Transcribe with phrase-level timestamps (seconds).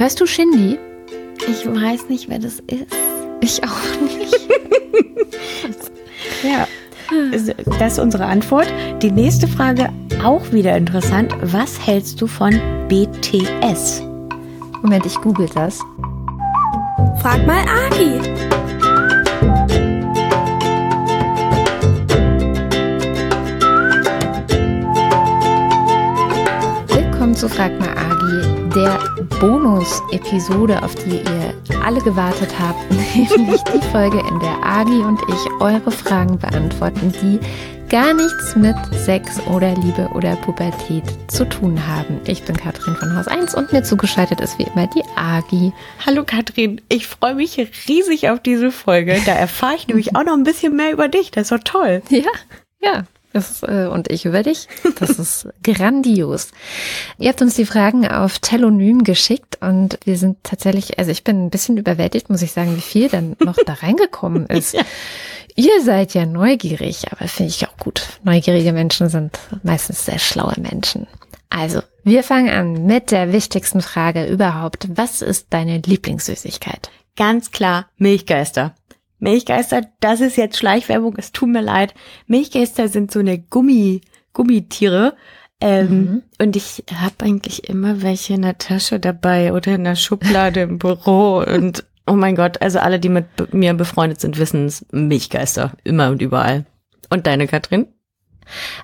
[0.00, 0.78] Hörst du Shindy?
[1.46, 2.86] Ich weiß nicht, wer das ist.
[3.42, 4.34] Ich auch nicht.
[6.42, 6.66] ja,
[7.78, 8.72] das ist unsere Antwort.
[9.02, 9.90] Die nächste Frage
[10.24, 11.34] auch wieder interessant.
[11.42, 12.58] Was hältst du von
[12.88, 14.02] BTS?
[14.80, 15.80] Moment, ich google das.
[17.20, 18.22] Frag mal Agi.
[26.88, 27.99] Willkommen zu Frag mal Agi,
[28.70, 28.98] der
[29.40, 32.78] Bonus-Episode, auf die ihr alle gewartet habt,
[33.36, 37.40] nämlich die Folge, in der Agi und ich eure Fragen beantworten, die
[37.88, 42.20] gar nichts mit Sex oder Liebe oder Pubertät zu tun haben.
[42.24, 45.72] Ich bin Katrin von Haus 1 und mir zugeschaltet ist wie immer die Agi.
[46.06, 47.58] Hallo Katrin, ich freue mich
[47.88, 49.20] riesig auf diese Folge.
[49.26, 51.32] Da erfahre ich nämlich auch noch ein bisschen mehr über dich.
[51.32, 52.02] Das ist doch toll.
[52.10, 52.30] Ja,
[52.80, 53.04] ja.
[53.32, 54.66] Das, äh, und ich über dich.
[54.98, 56.48] Das ist grandios.
[57.18, 61.46] Ihr habt uns die Fragen auf Telonym geschickt und wir sind tatsächlich, also ich bin
[61.46, 64.74] ein bisschen überwältigt, muss ich sagen, wie viel dann noch da reingekommen ist.
[64.74, 64.82] ja.
[65.56, 68.02] Ihr seid ja neugierig, aber finde ich auch gut.
[68.22, 71.06] Neugierige Menschen sind meistens sehr schlaue Menschen.
[71.50, 74.88] Also, wir fangen an mit der wichtigsten Frage überhaupt.
[74.94, 76.90] Was ist deine Lieblingssüßigkeit?
[77.16, 78.74] Ganz klar, Milchgeister.
[79.20, 81.94] Milchgeister, das ist jetzt Schleichwerbung, es tut mir leid.
[82.26, 84.00] Milchgeister sind so eine Gummi,
[84.32, 85.14] Gummitiere.
[85.60, 86.22] Ähm, mhm.
[86.40, 90.78] Und ich habe eigentlich immer welche in der Tasche dabei oder in der Schublade im
[90.78, 91.44] Büro.
[91.46, 96.10] Und oh mein Gott, also alle, die mit mir befreundet sind, wissen es, Milchgeister, immer
[96.10, 96.64] und überall.
[97.10, 97.88] Und deine, Katrin?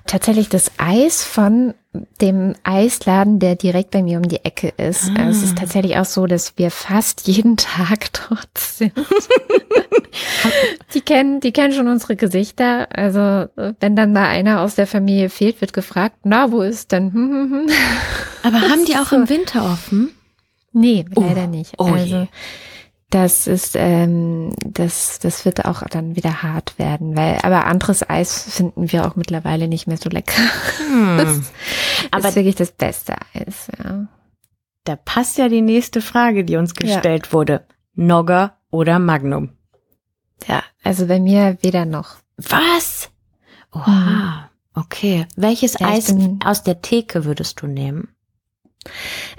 [0.05, 1.73] Tatsächlich das Eis von
[2.21, 5.09] dem Eisladen, der direkt bei mir um die Ecke ist.
[5.15, 5.23] Ah.
[5.23, 8.93] Also es ist tatsächlich auch so, dass wir fast jeden Tag dort sind.
[10.93, 12.87] die kennen, die kennen schon unsere Gesichter.
[12.95, 13.47] Also
[13.79, 17.13] wenn dann mal einer aus der Familie fehlt, wird gefragt, na, wo ist denn?
[17.13, 17.69] Hm, hm, hm.
[18.43, 20.11] Aber haben die auch im Winter offen?
[20.73, 21.47] Nee, leider oh.
[21.47, 21.73] nicht.
[21.77, 22.27] Oh also je
[23.09, 28.43] das ist, ähm, das, das wird auch dann wieder hart werden, weil, aber anderes Eis
[28.53, 30.41] finden wir auch mittlerweile nicht mehr so lecker.
[30.89, 31.43] Hm.
[32.11, 34.07] Das aber ist wirklich das beste Eis, ja.
[34.83, 37.33] Da passt ja die nächste Frage, die uns gestellt ja.
[37.33, 37.65] wurde.
[37.95, 39.57] Nogger oder Magnum?
[40.47, 42.17] Ja, also bei mir weder noch.
[42.37, 43.09] Was?
[43.73, 44.81] Oha, hm.
[44.81, 45.25] okay.
[45.35, 46.13] Welches ja, Eis
[46.45, 48.09] aus der Theke würdest du nehmen?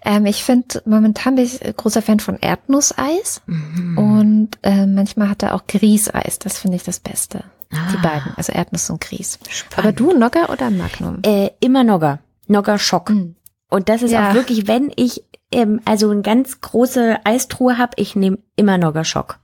[0.05, 3.99] Ähm, ich finde, momentan bin ich großer Fan von Erdnusseis mhm.
[3.99, 6.39] und äh, manchmal hat er auch Grießeis.
[6.39, 7.45] Das finde ich das Beste.
[7.73, 7.91] Ah.
[7.93, 9.39] Die beiden, also Erdnuss und Grieß.
[9.49, 9.79] Spannend.
[9.79, 11.19] Aber du Nogger oder Magnum?
[11.23, 12.21] Äh, immer Nogger.
[12.47, 13.11] Nogger Schock.
[13.11, 13.37] Mhm.
[13.69, 14.31] Und das ist ja.
[14.31, 19.05] auch wirklich, wenn ich ähm, also eine ganz große Eistruhe habe, ich nehme immer Nogger
[19.05, 19.39] Schock.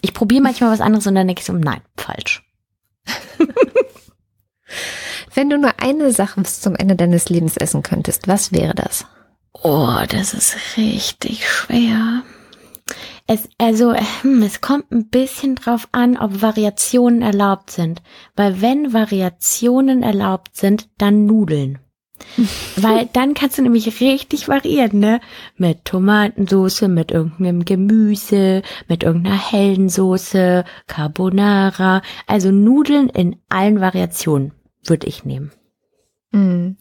[0.00, 2.42] Ich probiere manchmal was anderes und dann denke ich so, nein, falsch.
[5.34, 9.06] Wenn du nur eine Sache bis zum Ende deines Lebens essen könntest, was wäre das?
[9.62, 12.22] Oh, das ist richtig schwer.
[13.26, 18.02] Es, also, hm, es kommt ein bisschen drauf an, ob Variationen erlaubt sind.
[18.36, 21.78] Weil wenn Variationen erlaubt sind, dann Nudeln.
[22.76, 25.20] Weil dann kannst du nämlich richtig variieren, ne?
[25.56, 32.02] Mit Tomatensoße, mit irgendeinem Gemüse, mit irgendeiner hellen Soße, Carbonara.
[32.26, 34.52] Also Nudeln in allen Variationen
[34.84, 35.50] würde ich nehmen.
[36.34, 36.76] Hm.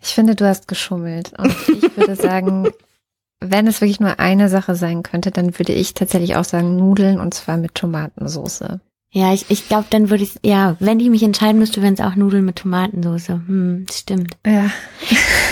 [0.00, 1.32] Ich finde, du hast geschummelt.
[1.38, 2.70] Und ich würde sagen,
[3.40, 7.20] wenn es wirklich nur eine Sache sein könnte, dann würde ich tatsächlich auch sagen Nudeln
[7.20, 8.80] und zwar mit Tomatensoße.
[9.10, 12.00] Ja, ich, ich glaube, dann würde ich, ja, wenn ich mich entscheiden müsste, wären es
[12.00, 13.34] auch Nudeln mit Tomatensoße.
[13.46, 14.38] Hm, stimmt.
[14.44, 14.70] Ja.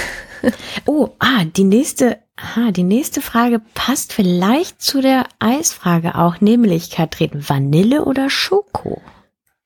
[0.87, 6.91] oh, ah, die nächste, ah, die nächste Frage passt vielleicht zu der Eisfrage auch, nämlich,
[6.91, 9.03] Katrin, Vanille oder Schoko?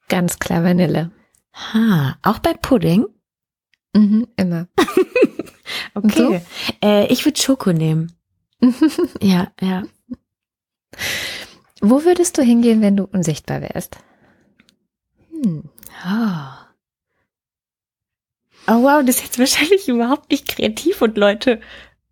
[0.08, 1.12] Ganz klar Vanille.
[1.54, 3.06] Ha, auch bei Pudding?
[3.94, 4.68] Mhm, immer.
[5.94, 6.42] okay.
[6.82, 8.12] Äh, ich würde Schoko nehmen.
[9.20, 9.82] ja, ja.
[11.80, 13.98] Wo würdest du hingehen, wenn du unsichtbar wärst?
[15.30, 15.64] Hm.
[16.04, 16.48] Oh.
[18.68, 21.60] oh wow, das ist jetzt wahrscheinlich überhaupt nicht kreativ und Leute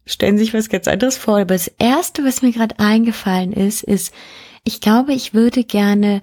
[0.06, 1.36] stellen sich was ganz anderes vor.
[1.38, 4.14] Aber das Erste, was mir gerade eingefallen ist, ist,
[4.64, 6.22] ich glaube, ich würde gerne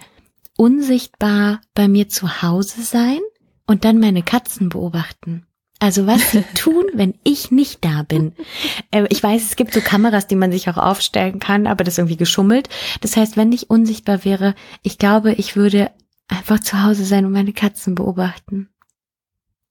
[0.58, 3.20] unsichtbar bei mir zu Hause sein
[3.66, 5.48] und dann meine Katzen beobachten.
[5.82, 8.34] Also was sie tun, wenn ich nicht da bin.
[8.92, 11.96] Äh, ich weiß, es gibt so Kameras, die man sich auch aufstellen kann, aber das
[11.96, 12.70] ist irgendwie geschummelt.
[13.02, 15.90] Das heißt, wenn ich unsichtbar wäre, ich glaube, ich würde
[16.28, 18.70] einfach zu Hause sein und meine Katzen beobachten.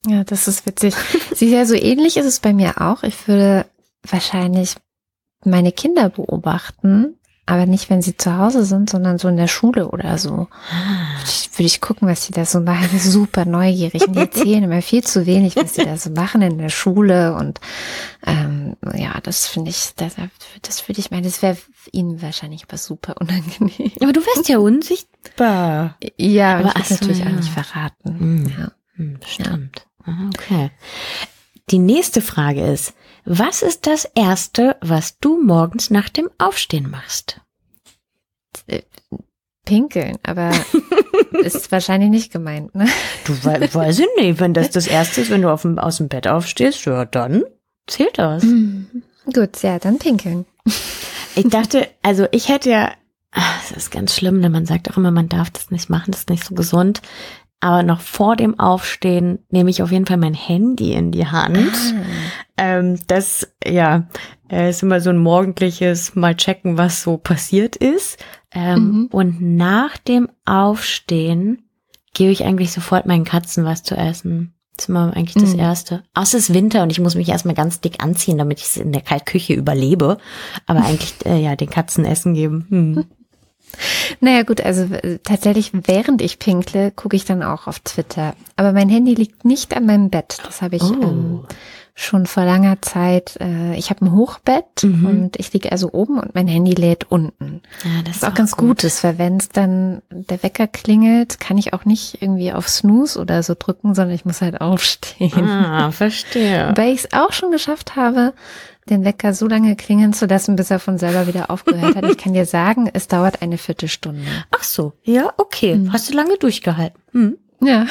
[0.05, 0.95] Ja, das ist witzig.
[1.33, 3.05] Sie ja so ähnlich ist es bei mir auch.
[3.05, 3.67] Ich würde
[4.03, 4.75] wahrscheinlich
[5.45, 7.20] meine Kinder beobachten
[7.51, 10.31] aber nicht, wenn sie zu Hause sind, sondern so in der Schule oder so.
[10.31, 10.49] Würde
[11.27, 12.97] ich, würde ich gucken, was sie da so machen.
[13.01, 14.07] Super neugierig.
[14.07, 17.35] Und die erzählen immer viel zu wenig, was sie da so machen in der Schule.
[17.35, 17.59] Und
[18.25, 20.15] ähm, ja, das finde ich, das,
[20.63, 21.57] das würde ich meinen, das wäre
[21.91, 23.91] ihnen wahrscheinlich aber super unangenehm.
[24.01, 25.97] Aber du wärst ja unsichtbar.
[26.17, 27.27] Ja, aber ich so, natürlich ja.
[27.27, 28.19] auch nicht verraten.
[28.21, 28.53] Hm.
[28.57, 28.71] Ja.
[29.27, 29.87] Stimmt.
[30.05, 30.71] Ah, Okay.
[31.71, 32.95] Die nächste Frage ist,
[33.33, 37.41] was ist das Erste, was du morgens nach dem Aufstehen machst?
[39.65, 40.51] Pinkeln, aber
[41.45, 42.89] ist wahrscheinlich nicht gemeint, ne?
[43.25, 46.09] Du we weiß ich nicht, wenn das das Erste ist, wenn du dem, aus dem
[46.09, 47.45] Bett aufstehst, ja, dann
[47.87, 48.43] zählt das.
[49.33, 50.45] Gut, ja, dann pinkeln.
[51.37, 52.95] Ich dachte, also ich hätte ja,
[53.31, 56.11] ach, das ist ganz schlimm, denn man sagt auch immer, man darf das nicht machen,
[56.11, 57.01] das ist nicht so gesund.
[57.61, 61.59] Aber noch vor dem Aufstehen nehme ich auf jeden Fall mein Handy in die Hand.
[61.59, 62.03] Ah.
[62.57, 64.09] Ähm, das, ja,
[64.51, 68.19] äh, ist immer so ein morgendliches Mal checken, was so passiert ist.
[68.53, 69.07] Ähm, Mhm.
[69.13, 71.63] Und nach dem Aufstehen
[72.15, 74.55] gebe ich eigentlich sofort meinen Katzen was zu essen.
[74.77, 75.61] Das ist immer eigentlich das Mhm.
[75.61, 76.03] Erste.
[76.15, 78.77] Außer es ist Winter und ich muss mich erstmal ganz dick anziehen, damit ich es
[78.79, 80.17] in der Kaltküche überlebe.
[80.67, 82.67] Aber eigentlich, äh, ja, den Katzen Essen geben.
[82.71, 83.05] Hm.
[84.21, 84.87] Naja gut, also
[85.25, 88.35] tatsächlich, während ich pinkle, gucke ich dann auch auf Twitter.
[88.57, 90.39] Aber mein Handy liegt nicht an meinem Bett.
[90.45, 90.93] Das habe ich Oh.
[91.03, 91.41] ähm,
[91.95, 93.37] schon vor langer Zeit.
[93.41, 95.07] Äh, ich habe ein Hochbett Mhm.
[95.07, 97.63] und ich liege also oben und mein Handy lädt unten.
[97.85, 101.59] Ja, das Was auch ganz gut ist, weil wenn es dann der Wecker klingelt, kann
[101.59, 105.33] ich auch nicht irgendwie auf Snooze oder so drücken, sondern ich muss halt aufstehen.
[105.49, 106.73] Ah, verstehe.
[106.77, 108.33] Weil ich es auch schon geschafft habe,
[108.89, 112.05] den Wecker so lange klingen zu lassen, bis er von selber wieder aufgehört hat.
[112.07, 114.23] Ich kann dir sagen, es dauert eine Viertelstunde.
[114.51, 115.77] Ach so, ja, okay.
[115.77, 115.93] Mhm.
[115.93, 116.99] Hast du lange durchgehalten?
[117.13, 117.37] Hm.
[117.61, 117.87] Ja.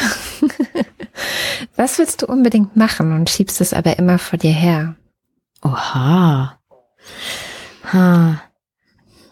[1.75, 4.95] Was willst du unbedingt machen und schiebst es aber immer vor dir her?
[5.61, 6.59] Oha.
[7.91, 8.41] Ha.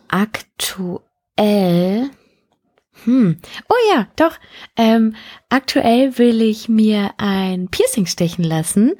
[0.09, 1.29] Aktuell.
[3.03, 3.37] Hm.
[3.69, 4.37] Oh ja, doch.
[4.75, 5.15] Ähm,
[5.49, 8.93] aktuell will ich mir ein Piercing stechen lassen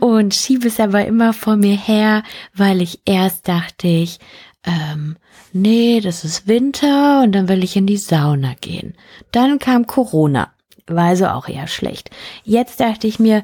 [0.00, 2.22] und schiebe es aber immer vor mir her,
[2.54, 4.18] weil ich erst dachte ich,
[4.64, 5.16] ähm,
[5.52, 8.94] nee, das ist Winter und dann will ich in die Sauna gehen.
[9.32, 10.52] Dann kam Corona,
[10.88, 12.10] war also auch eher schlecht.
[12.44, 13.42] Jetzt dachte ich mir,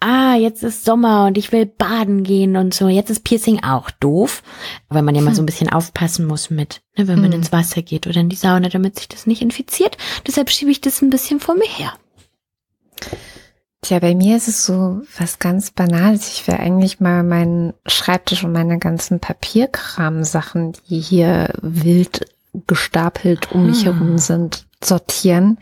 [0.00, 2.88] ah, jetzt ist Sommer und ich will baden gehen und so.
[2.88, 4.42] Jetzt ist Piercing auch doof,
[4.88, 7.40] weil man ja mal so ein bisschen aufpassen muss mit, ne, wenn man Hm.
[7.40, 9.96] ins Wasser geht oder in die Sauna, damit sich das nicht infiziert.
[10.26, 11.92] Deshalb schiebe ich das ein bisschen vor mir her.
[13.82, 16.32] Tja, bei mir ist es so was ganz Banales.
[16.32, 22.26] Ich will eigentlich mal meinen Schreibtisch und meine ganzen Papierkram-Sachen, die hier wild
[22.66, 23.92] gestapelt um mich Ah.
[23.92, 25.58] herum sind, sortieren.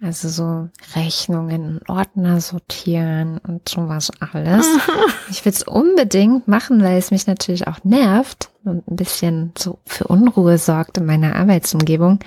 [0.00, 4.66] Also so Rechnungen, Ordner sortieren und sowas alles.
[5.30, 9.78] Ich will es unbedingt machen, weil es mich natürlich auch nervt und ein bisschen so
[9.84, 12.20] für Unruhe sorgt in meiner Arbeitsumgebung.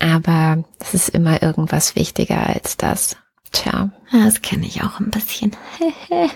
[0.00, 3.16] Aber es ist immer irgendwas wichtiger als das.
[3.52, 3.90] Tja.
[4.10, 5.52] Ja, Das kenne ich auch ein bisschen.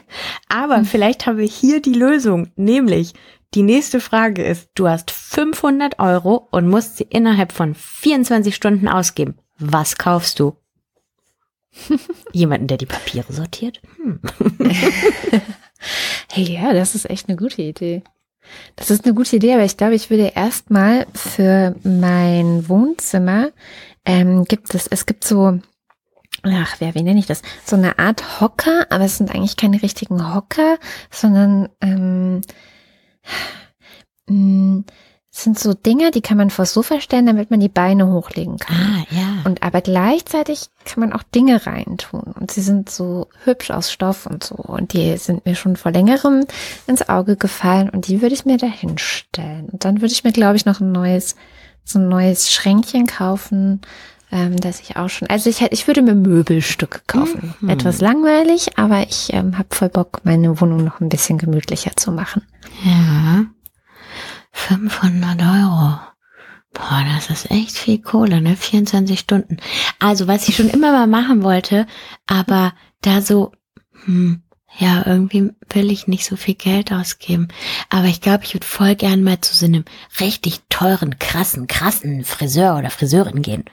[0.49, 3.15] Aber vielleicht habe ich hier die Lösung, nämlich
[3.55, 8.87] die nächste Frage ist, du hast 500 Euro und musst sie innerhalb von 24 Stunden
[8.87, 9.37] ausgeben.
[9.59, 10.57] Was kaufst du?
[12.33, 13.81] Jemanden, der die Papiere sortiert?
[13.97, 14.21] Hm.
[16.31, 18.03] Hey, ja, das ist echt eine gute Idee.
[18.77, 23.51] Das ist eine gute Idee, aber ich glaube, ich würde erstmal für mein Wohnzimmer
[24.05, 25.59] ähm, gibt es, es gibt so,
[26.43, 27.43] ach, wer, wie nenne ich das?
[27.65, 30.79] So eine Art Hocker, aber es sind eigentlich keine richtigen Hocker,
[31.11, 32.41] sondern ähm,
[34.29, 35.08] mh, es
[35.43, 38.77] sind so Dinger, die kann man vors Sofa stellen, damit man die Beine hochlegen kann.
[38.77, 39.43] Ah, ja.
[39.45, 42.35] Und aber gleichzeitig kann man auch Dinge reintun.
[42.39, 44.57] Und sie sind so hübsch aus Stoff und so.
[44.57, 46.45] Und die sind mir schon vor längerem
[46.87, 47.91] ins Auge gefallen.
[47.91, 49.69] Und die würde ich mir da hinstellen.
[49.71, 51.37] Und dann würde ich mir, glaube ich, noch ein neues,
[51.85, 53.81] so ein neues Schränkchen kaufen,
[54.31, 55.29] ähm, das ich auch schon.
[55.29, 57.55] Also ich hätte, ich würde mir Möbelstücke kaufen.
[57.61, 57.69] Mhm.
[57.69, 62.13] Etwas langweilig, aber ich ähm, habe voll Bock, meine Wohnung noch ein bisschen gemütlicher zu
[62.13, 62.43] machen.
[62.85, 63.47] Ja.
[64.59, 65.99] 500 Euro.
[66.75, 68.57] Boah, das ist echt viel Kohle, ne?
[68.57, 69.57] 24 Stunden.
[69.99, 71.87] Also, was ich schon immer mal machen wollte,
[72.27, 73.53] aber da so,
[74.05, 74.43] hm,
[74.77, 77.49] ja, irgendwie will ich nicht so viel Geld ausgeben.
[77.91, 79.85] Aber ich glaube, ich würde voll gern mal zu so einem
[80.21, 83.65] richtig teuren, krassen, krassen Friseur oder Friseurin gehen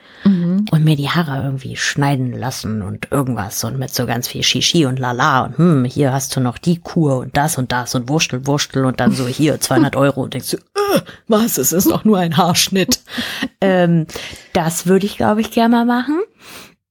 [0.72, 4.86] und mir die Haare irgendwie schneiden lassen und irgendwas und mit so ganz viel Shishi
[4.86, 8.08] und Lala und hm, hier hast du noch die Kur und das und das und
[8.08, 11.90] Wurstel, Wurstel und dann so hier 200 Euro und denkst du, äh, was, es ist
[11.90, 13.00] doch nur ein Haarschnitt.
[13.60, 14.06] ähm,
[14.54, 16.20] das würde ich, glaube ich, gerne mal machen.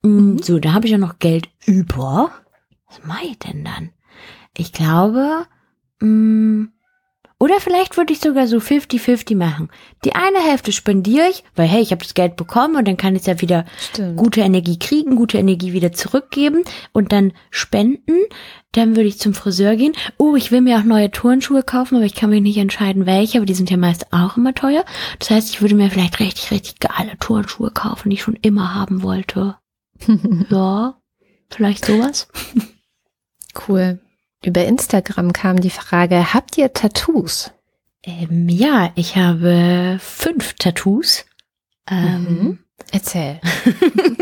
[0.04, 2.30] Mm, So, da habe ich ja noch Geld über.
[2.88, 3.90] Was mache ich denn dann?
[4.58, 5.46] Ich glaube,
[6.02, 6.66] mm,
[7.38, 9.70] Oder vielleicht würde ich sogar so 50-50 machen.
[10.06, 13.14] Die eine Hälfte spendiere ich, weil hey, ich habe das Geld bekommen und dann kann
[13.16, 14.16] ich ja wieder Stimmt.
[14.16, 18.16] gute Energie kriegen, gute Energie wieder zurückgeben und dann spenden.
[18.72, 19.94] Dann würde ich zum Friseur gehen.
[20.18, 23.38] Oh, ich will mir auch neue Turnschuhe kaufen, aber ich kann mich nicht entscheiden, welche,
[23.40, 24.86] aber die sind ja meist auch immer teuer.
[25.20, 28.74] Das heißt, ich würde mir vielleicht richtig, richtig geile Turnschuhe kaufen, die ich schon immer
[28.74, 29.58] haben wollte.
[30.50, 30.96] ja,
[31.50, 32.30] vielleicht sowas.
[33.68, 34.00] Cool.
[34.46, 37.52] Über Instagram kam die Frage, habt ihr Tattoos?
[38.04, 41.26] Ähm, ja, ich habe fünf Tattoos.
[41.90, 42.60] Ähm, Mhm.
[42.92, 43.40] Erzähl.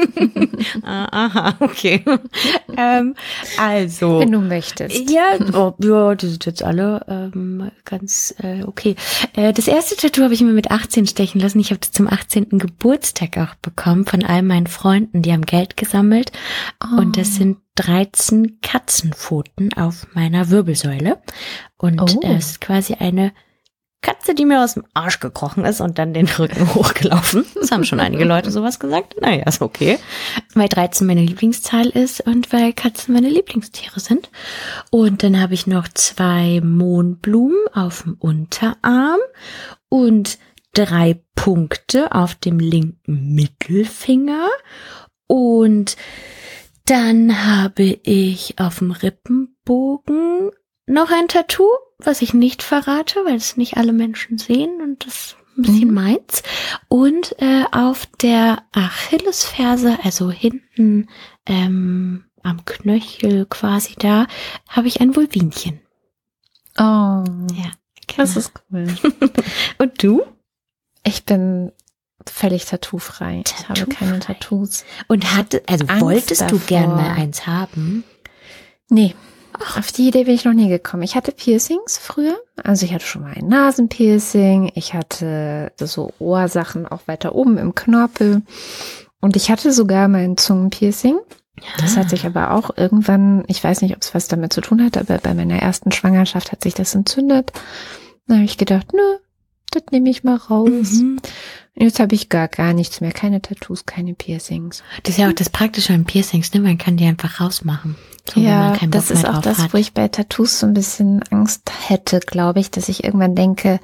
[0.83, 2.03] ah, aha, okay.
[2.77, 3.15] ähm,
[3.57, 4.19] also.
[4.19, 5.09] Wenn du möchtest.
[5.09, 8.95] Ja, oh, ja, die sind jetzt alle ähm, ganz äh, okay.
[9.35, 11.59] Äh, das erste Tattoo habe ich mir mit 18 stechen lassen.
[11.59, 12.57] Ich habe das zum 18.
[12.57, 15.21] Geburtstag auch bekommen von all meinen Freunden.
[15.21, 16.31] Die haben Geld gesammelt.
[16.97, 21.21] Und das sind 13 Katzenpfoten auf meiner Wirbelsäule.
[21.77, 22.19] Und Oh.
[22.23, 23.33] es ist quasi eine
[24.03, 27.45] Katze, die mir aus dem Arsch gekrochen ist und dann den Rücken hochgelaufen.
[27.55, 29.15] Das haben schon einige Leute sowas gesagt.
[29.19, 29.97] Naja, ist okay.
[30.53, 34.29] Weil 13 meine Lieblingszahl ist und weil Katzen meine Lieblingstiere sind.
[34.91, 39.19] Und dann habe ich noch zwei Mohnblumen auf dem Unterarm
[39.89, 40.37] und
[40.73, 44.49] drei Punkte auf dem linken Mittelfinger.
[45.27, 45.97] Und
[46.85, 50.51] dann habe ich auf dem Rippenbogen
[50.85, 51.69] noch ein Tattoo,
[52.05, 55.87] was ich nicht verrate, weil es nicht alle Menschen sehen und das ist ein bisschen
[55.89, 55.93] Mhm.
[55.93, 56.43] meins.
[56.87, 61.07] Und äh, auf der Achillesferse, also hinten
[61.45, 64.27] ähm, am Knöchel quasi da,
[64.67, 65.79] habe ich ein Vulvinchen.
[66.77, 67.71] Oh, Ja,
[68.17, 68.39] das genau.
[68.39, 68.87] ist cool.
[69.77, 70.23] Und du?
[71.05, 71.71] Ich bin
[72.25, 73.43] völlig tattoofrei.
[73.45, 74.19] Ich habe keine.
[74.19, 74.85] Tattoos.
[75.07, 76.67] Und hatte, also Angst wolltest du davor.
[76.67, 78.03] gern mal eins haben?
[78.89, 79.13] Nee,
[79.77, 81.03] auf die Idee bin ich noch nie gekommen.
[81.03, 82.37] Ich hatte Piercings früher.
[82.63, 84.71] Also ich hatte schon mal ein Nasenpiercing.
[84.75, 88.41] Ich hatte so Ohrsachen auch weiter oben im Knorpel.
[89.21, 91.17] Und ich hatte sogar mein Zungenpiercing.
[91.79, 94.83] Das hat sich aber auch irgendwann, ich weiß nicht, ob es was damit zu tun
[94.83, 97.51] hat, aber bei meiner ersten Schwangerschaft hat sich das entzündet.
[98.27, 99.17] Da habe ich gedacht, nö,
[99.71, 100.93] das nehme ich mal raus.
[100.93, 101.19] Mhm.
[101.75, 103.11] Jetzt habe ich gar, gar nichts mehr.
[103.11, 104.83] Keine Tattoos, keine Piercings.
[105.01, 106.59] Das ist ja auch das Praktische an Piercings, ne?
[106.59, 107.95] Man kann die einfach rausmachen.
[108.29, 109.73] So, wenn ja, man keinen Bock das ist auch das, hat.
[109.73, 113.79] wo ich bei Tattoos so ein bisschen Angst hätte, glaube ich, dass ich irgendwann denke,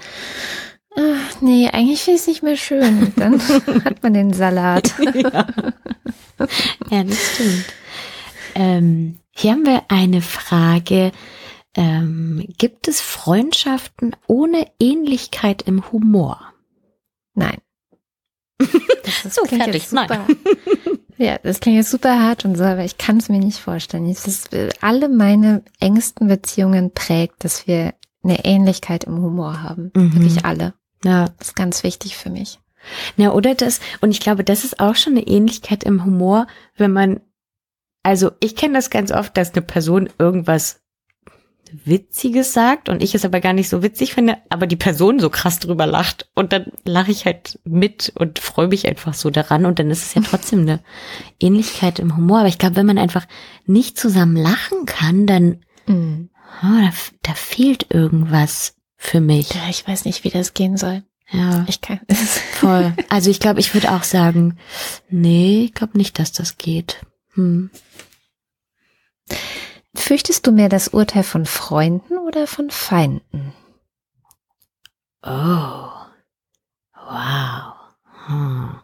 [0.95, 3.11] ach, nee, eigentlich finde ich es nicht mehr schön.
[3.15, 3.41] Dann
[3.85, 4.93] hat man den Salat.
[5.15, 5.47] ja.
[6.91, 7.65] ja, das stimmt.
[8.53, 11.11] Ähm, hier haben wir eine Frage.
[11.75, 16.53] Ähm, gibt es Freundschaften ohne Ähnlichkeit im Humor?
[17.33, 17.57] Nein.
[18.59, 19.87] Das ist, So, klingt fertig.
[19.87, 20.25] super.
[21.21, 24.09] Ja, das klingt jetzt super hart und so, aber ich kann es mir nicht vorstellen.
[24.09, 29.91] Es ist, alle meine engsten Beziehungen prägt, dass wir eine Ähnlichkeit im Humor haben.
[29.93, 30.13] Mhm.
[30.13, 30.75] Wirklich alle.
[31.03, 31.25] Ja.
[31.37, 32.59] Das ist ganz wichtig für mich.
[33.17, 36.47] Na, oder das, und ich glaube, das ist auch schon eine Ähnlichkeit im Humor,
[36.77, 37.19] wenn man,
[38.01, 40.79] also ich kenne das ganz oft, dass eine Person irgendwas
[41.85, 45.29] Witziges sagt und ich es aber gar nicht so witzig finde, aber die Person so
[45.29, 49.65] krass drüber lacht und dann lache ich halt mit und freue mich einfach so daran
[49.65, 50.79] und dann ist es ja trotzdem eine
[51.39, 52.39] Ähnlichkeit im Humor.
[52.39, 53.25] Aber ich glaube, wenn man einfach
[53.65, 55.59] nicht zusammen lachen kann, dann
[55.89, 56.29] Mhm.
[56.63, 56.91] oh, da,
[57.23, 59.53] da fehlt irgendwas für mich.
[59.53, 61.03] Ja, ich weiß nicht, wie das gehen soll.
[61.31, 61.65] Ja.
[61.67, 61.99] Ich kann.
[62.53, 62.93] Voll.
[63.09, 64.57] Also ich glaube, ich würde auch sagen,
[65.09, 67.01] nee, ich glaube nicht, dass das geht.
[67.33, 67.69] Hm.
[69.95, 73.53] Fürchtest du mehr das Urteil von Freunden oder von Feinden?
[75.23, 75.89] Oh.
[76.93, 77.73] Wow.
[78.27, 78.79] Hm.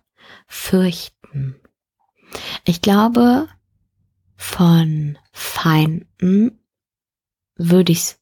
[0.47, 1.61] Fürchten.
[2.65, 3.47] Ich glaube,
[4.35, 6.59] von Feinden
[7.55, 8.19] würde ich es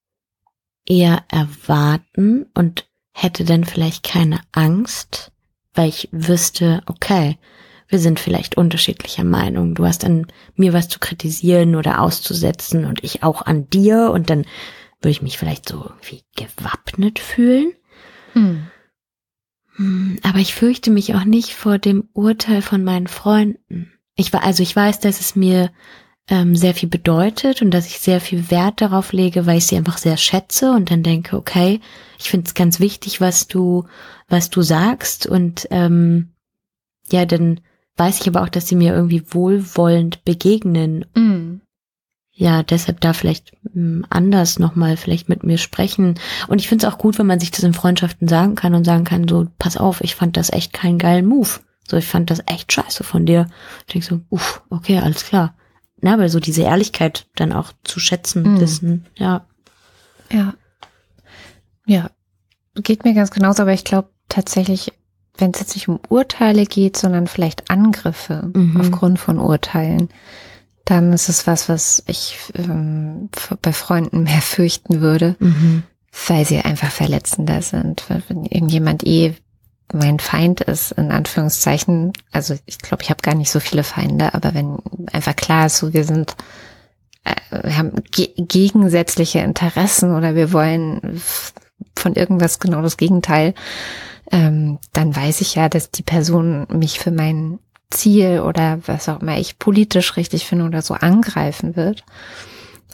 [0.85, 5.31] eher erwarten und hätte dann vielleicht keine Angst,
[5.73, 7.37] weil ich wüsste, okay,
[7.93, 9.75] wir sind vielleicht unterschiedlicher Meinung.
[9.75, 14.29] Du hast an mir was zu kritisieren oder auszusetzen und ich auch an dir und
[14.29, 14.45] dann
[14.99, 17.71] würde ich mich vielleicht so irgendwie gewappnet fühlen.
[18.33, 18.67] Hm.
[19.75, 23.93] Hm, Aber ich fürchte mich auch nicht vor dem Urteil von meinen Freunden.
[24.15, 25.71] Ich war, also ich weiß, dass es mir
[26.27, 29.77] ähm, sehr viel bedeutet und dass ich sehr viel Wert darauf lege, weil ich sie
[29.77, 31.79] einfach sehr schätze und dann denke, okay,
[32.17, 33.85] ich finde es ganz wichtig, was du,
[34.29, 36.31] was du sagst und ähm,
[37.11, 37.59] ja, dann
[37.97, 41.61] weiß ich aber auch, dass sie mir irgendwie wohlwollend begegnen Hm.
[42.31, 46.15] ja, deshalb da vielleicht mh, anders nochmal vielleicht mit mir sprechen.
[46.47, 48.83] Und ich finde es auch gut, wenn man sich das in Freundschaften sagen kann und
[48.85, 51.49] sagen kann, so, pass auf, ich fand das echt keinen geilen Move.
[51.87, 53.47] So, ich fand das echt scheiße von dir.
[53.87, 55.53] Ich denke so, uff, okay, alles klar.
[56.01, 58.59] Na, aber so diese Ehrlichkeit dann auch zu schätzen Mhm.
[58.59, 59.45] wissen, ja.
[60.31, 60.53] Ja.
[61.85, 62.09] Ja,
[62.75, 64.91] geht mir ganz genauso, aber ich glaube tatsächlich,
[65.37, 68.79] wenn es jetzt nicht um Urteile geht, sondern vielleicht Angriffe Mhm.
[68.79, 70.09] aufgrund von Urteilen,
[70.85, 73.29] dann ist es was, was ich ähm,
[73.61, 75.83] bei Freunden mehr fürchten würde, Mhm.
[76.27, 78.03] weil sie einfach verletzender sind.
[78.09, 79.33] Wenn, wenn irgendjemand eh
[79.91, 84.33] mein Feind ist, in Anführungszeichen, also ich glaube, ich habe gar nicht so viele Feinde,
[84.33, 84.77] aber wenn
[85.11, 86.35] einfach klar ist, so wir sind,
[87.23, 91.21] äh, wir haben ge gegensätzliche Interessen oder wir wollen
[91.97, 93.53] von irgendwas genau das Gegenteil,
[94.33, 97.59] ähm, dann weiß ich ja, dass die Person mich für mein
[97.91, 102.03] Ziel oder was auch immer ich politisch richtig finde oder so angreifen wird.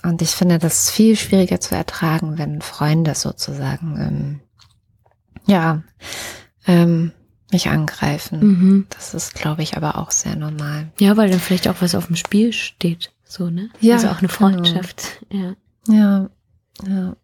[0.03, 4.39] Und ich finde das viel schwieriger zu ertragen, wenn Freunde sozusagen, ähm,
[5.46, 5.81] ja,
[6.67, 7.13] ähm,
[7.51, 8.39] mich angreifen.
[8.39, 8.88] Mhm.
[8.89, 10.91] Das ist, glaube ich, aber auch sehr normal.
[11.00, 13.12] Ja, weil dann vielleicht auch was auf dem Spiel steht.
[13.24, 13.69] So, ne?
[13.79, 14.34] Ja, Also auch eine genau.
[14.34, 15.25] Freundschaft.
[15.31, 15.55] Ja.
[15.88, 16.29] Ja,
[16.86, 17.15] ja.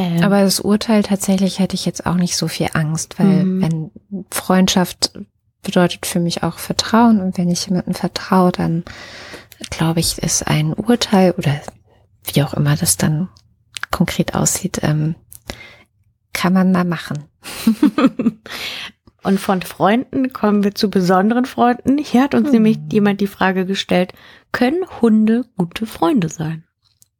[0.00, 3.62] Ähm, Aber das Urteil tatsächlich hätte ich jetzt auch nicht so viel Angst, weil Mhm.
[3.62, 5.12] wenn Freundschaft
[5.62, 8.82] bedeutet für mich auch Vertrauen und wenn ich jemandem vertraue, dann
[9.68, 11.60] glaube ich, ist ein Urteil oder
[12.24, 13.28] wie auch immer das dann
[13.90, 15.16] konkret aussieht, ähm,
[16.32, 17.24] kann man mal machen.
[19.22, 21.98] Und von Freunden kommen wir zu besonderen Freunden.
[21.98, 22.52] Hier hat uns Hm.
[22.54, 24.14] nämlich jemand die Frage gestellt,
[24.50, 26.64] können Hunde gute Freunde sein?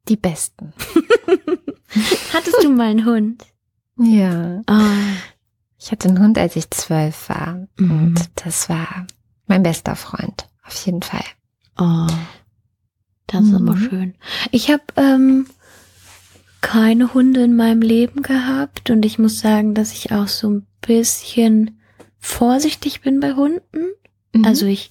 [0.08, 0.72] Die besten.
[2.32, 3.44] Hattest du mal einen Hund?
[3.98, 4.62] Ja.
[4.66, 4.92] Ah,
[5.78, 7.66] Ich hatte einen Hund, als ich zwölf war.
[7.78, 7.90] Mhm.
[7.90, 9.06] Und das war
[9.46, 10.48] mein bester Freund.
[10.64, 11.24] Auf jeden Fall.
[11.78, 12.06] oh,
[13.26, 13.56] das ist Mhm.
[13.56, 14.14] immer schön.
[14.50, 15.46] Ich habe ähm,
[16.60, 20.66] keine Hunde in meinem Leben gehabt und ich muss sagen, dass ich auch so ein
[20.80, 21.80] bisschen
[22.18, 23.92] vorsichtig bin bei Hunden.
[24.32, 24.44] Mhm.
[24.44, 24.90] Also ich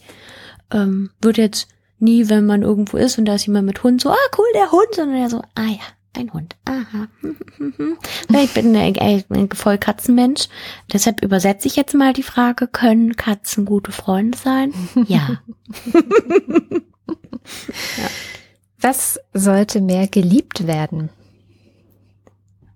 [0.72, 1.68] ähm, würde jetzt
[2.00, 4.72] nie, wenn man irgendwo ist und da ist jemand mit Hund, so, ah cool, der
[4.72, 5.80] Hund, sondern eher so, ah ja,
[6.16, 6.56] ein Hund.
[6.66, 7.08] Aha.
[8.30, 10.48] Ja, ich bin äh, äh, ein voll Katzenmensch.
[10.92, 14.74] Deshalb übersetze ich jetzt mal die Frage, können Katzen gute Freunde sein?
[15.08, 15.40] Ja.
[18.80, 21.10] Was sollte mehr geliebt werden?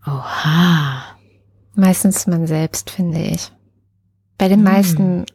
[0.05, 1.03] Oha.
[1.75, 3.51] Meistens man selbst, finde ich.
[4.37, 4.63] Bei den Hm.
[4.63, 5.25] meisten,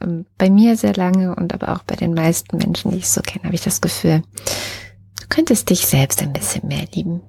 [0.00, 3.20] ähm, bei mir sehr lange und aber auch bei den meisten Menschen, die ich so
[3.20, 4.22] kenne, habe ich das Gefühl,
[5.20, 7.20] du könntest dich selbst ein bisschen mehr lieben.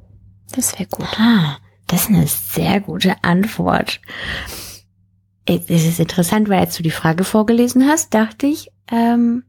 [0.52, 1.08] Das wäre gut.
[1.20, 1.58] Ah,
[1.88, 4.00] das ist eine sehr gute Antwort.
[5.46, 9.44] Es ist interessant, weil als du die Frage vorgelesen hast, dachte ich ähm,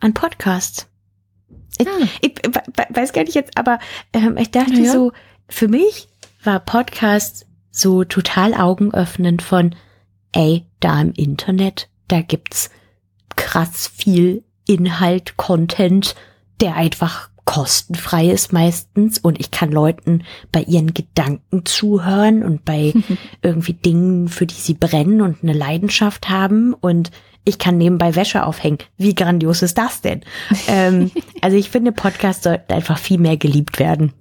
[0.00, 0.88] an Podcasts.
[1.78, 2.08] Ich, Ah.
[2.20, 3.78] ich we- we- weiß gar nicht jetzt, aber
[4.12, 4.92] ähm, ich dachte Ja.
[4.92, 5.12] so,
[5.48, 6.08] für mich
[6.42, 9.74] war Podcast so total augenöffnend von,
[10.32, 12.70] ey, da im Internet, da gibt's
[13.36, 16.16] krass viel Inhalt, Content,
[16.60, 22.92] der einfach kostenfrei ist meistens und ich kann Leuten bei ihren Gedanken zuhören und bei
[23.42, 27.10] irgendwie Dingen, für die sie brennen und eine Leidenschaft haben und
[27.44, 28.78] ich kann nebenbei Wäsche aufhängen.
[28.98, 30.22] Wie grandios ist das denn?
[30.68, 34.12] ähm, also ich finde, Podcasts sollten einfach viel mehr geliebt werden.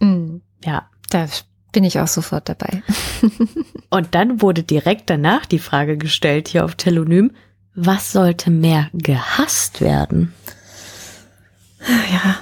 [0.00, 0.88] Mm, Ja.
[1.10, 1.26] Da
[1.72, 2.82] bin ich auch sofort dabei.
[3.90, 7.32] Und dann wurde direkt danach die Frage gestellt hier auf Telonym,
[7.74, 10.32] was sollte mehr gehasst werden?
[12.12, 12.36] Ja,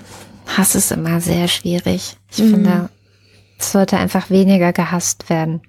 [0.47, 2.17] Hass ist immer sehr schwierig.
[2.31, 2.51] Ich Mhm.
[2.51, 2.91] finde,
[3.59, 5.61] es sollte einfach weniger gehasst werden.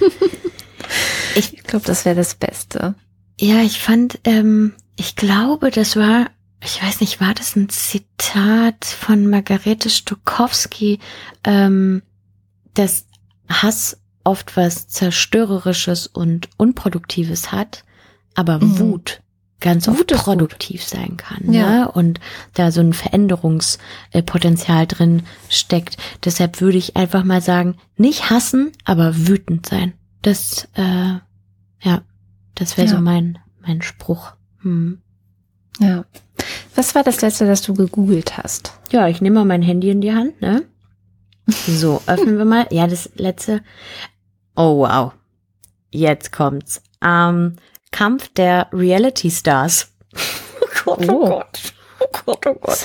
[1.36, 2.94] ich glaube, das wäre das Beste.
[3.40, 6.26] Ja, ich fand, ähm, ich glaube, das war,
[6.62, 11.00] ich weiß nicht, war das ein Zitat von Margarete Stokowski,
[11.42, 12.02] ähm,
[12.74, 13.06] dass
[13.48, 17.84] Hass oft was Zerstörerisches und Unproduktives hat,
[18.34, 18.78] aber Mhm.
[18.78, 19.20] Wut
[19.64, 20.38] ganz oft ist gut.
[20.38, 21.52] produktiv sein kann.
[21.52, 21.70] Ja.
[21.70, 21.90] Ne?
[21.90, 22.20] Und
[22.52, 25.96] da so ein Veränderungspotenzial drin steckt.
[26.24, 29.94] Deshalb würde ich einfach mal sagen, nicht hassen, aber wütend sein.
[30.22, 31.14] Das, äh,
[31.80, 32.02] ja,
[32.54, 32.94] das wäre Ja.
[32.94, 34.32] so mein, mein Spruch.
[34.62, 35.00] Hm.
[35.80, 36.04] Ja.
[36.76, 38.78] Was war das letzte, das du gegoogelt hast?
[38.90, 40.62] Ja, ich nehme mal mein Handy in die Hand, ne?
[41.66, 42.66] So, öffnen wir mal.
[42.70, 43.62] Ja, das letzte.
[44.56, 45.12] Oh, wow.
[45.90, 46.82] Jetzt kommt's.
[47.04, 47.56] Ähm,
[47.94, 49.92] Kampf der Reality Stars.
[50.60, 51.28] Oh Gott, oh, Oh.
[51.28, 51.58] Gott.
[52.00, 52.78] Oh Gott, oh Gott.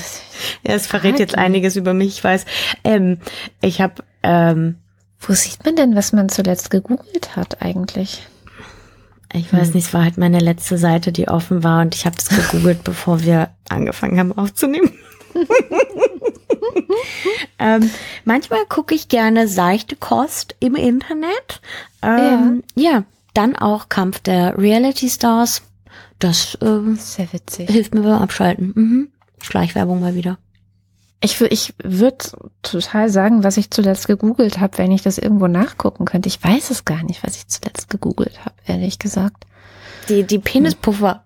[0.66, 2.46] Ja, es verrät jetzt einiges über mich, ich weiß.
[2.84, 3.20] Ähm,
[3.62, 4.76] ich habe, ähm,
[5.20, 8.26] Wo sieht man denn, was man zuletzt gegoogelt hat eigentlich?
[9.34, 9.74] ich weiß Hm.
[9.76, 12.84] nicht, es war halt meine letzte Seite, die offen war und ich habe das gegoogelt,
[12.86, 14.92] bevor wir angefangen haben aufzunehmen.
[17.60, 17.90] ähm,
[18.26, 21.62] manchmal gucke ich gerne seichte Kost im Internet.
[22.02, 23.04] Ähm, ja.
[23.34, 25.62] Dann auch Kampf der Reality Stars.
[26.20, 27.70] Das ähm, Sehr witzig.
[27.70, 28.74] hilft mir beim Abschalten.
[28.76, 29.10] Mhm.
[29.42, 30.38] Schleichwerbung mal wieder.
[31.22, 32.18] Ich, ich würde
[32.62, 36.30] total sagen, was ich zuletzt gegoogelt habe, wenn ich das irgendwo nachgucken könnte.
[36.30, 39.46] Ich weiß es gar nicht, was ich zuletzt gegoogelt habe, ehrlich gesagt.
[40.08, 41.26] Die, die Penispuffer.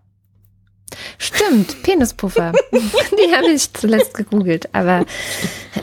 [1.18, 2.54] Stimmt, Penispuffer.
[2.72, 4.74] Die habe ich zuletzt gegoogelt.
[4.74, 5.06] Aber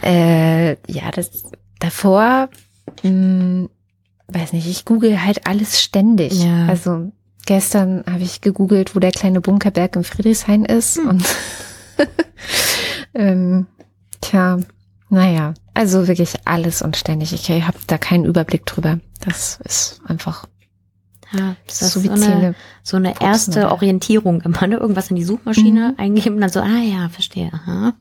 [0.03, 1.31] äh, ja, das
[1.79, 2.49] davor,
[3.03, 3.69] mh,
[4.33, 6.45] weiß nicht, ich google halt alles ständig.
[6.45, 6.67] Ja.
[6.67, 7.13] Also
[7.47, 10.99] gestern habe ich gegoogelt, wo der kleine Bunkerberg im Friedrichshain ist.
[10.99, 11.25] Und
[13.15, 13.67] ähm,
[14.21, 14.59] tja,
[15.09, 17.33] naja, also wirklich alles und ständig.
[17.33, 19.01] Ich habe da keinen Überblick drüber.
[19.25, 20.47] Das ist einfach
[21.33, 24.77] Ja, das ist so so, wie eine, so eine erste oder- Orientierung immer, ne?
[24.79, 25.95] Irgendwas in die Suchmaschine Mhm.
[26.01, 27.51] eingeben, dann so, ah ja, verstehe.
[27.53, 27.93] Aha.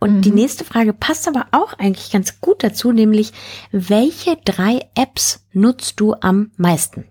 [0.00, 0.34] Und die Mhm.
[0.36, 3.32] nächste Frage passt aber auch eigentlich ganz gut dazu, nämlich,
[3.70, 7.04] welche drei Apps nutzt du am meisten?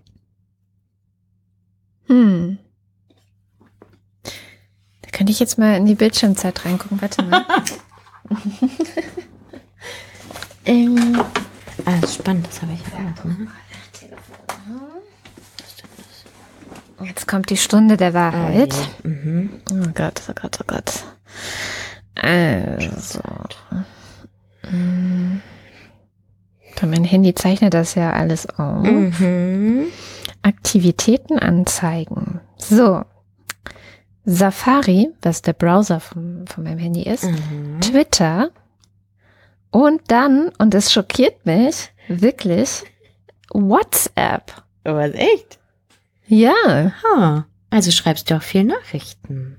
[2.08, 2.58] Hm.
[5.02, 7.00] Da könnte ich jetzt mal in die Bildschirmzeit reingucken.
[7.00, 7.44] Warte mal.
[10.64, 11.20] ähm,
[11.84, 13.24] Ah, das ist spannend, das habe ich ja auch.
[13.24, 13.46] Ne?
[17.04, 18.74] Jetzt kommt die Stunde der Wahrheit.
[19.02, 19.60] Mhm.
[19.70, 21.04] Oh Gott, oh Gott, oh Gott.
[22.14, 23.20] Also.
[24.62, 25.40] Hm.
[26.80, 28.82] Bei meinem Handy zeichnet das ja alles auf.
[28.82, 29.86] Mhm.
[30.42, 32.40] Aktivitäten anzeigen.
[32.58, 33.02] So.
[34.24, 37.24] Safari, was der Browser von, von meinem Handy ist.
[37.24, 37.80] Mhm.
[37.80, 38.50] Twitter
[39.70, 42.82] und dann, und es schockiert mich wirklich,
[43.52, 44.52] WhatsApp.
[44.84, 45.58] Was echt?
[46.28, 47.46] Ja, Ha.
[47.70, 49.58] Also schreibst du auch viel Nachrichten.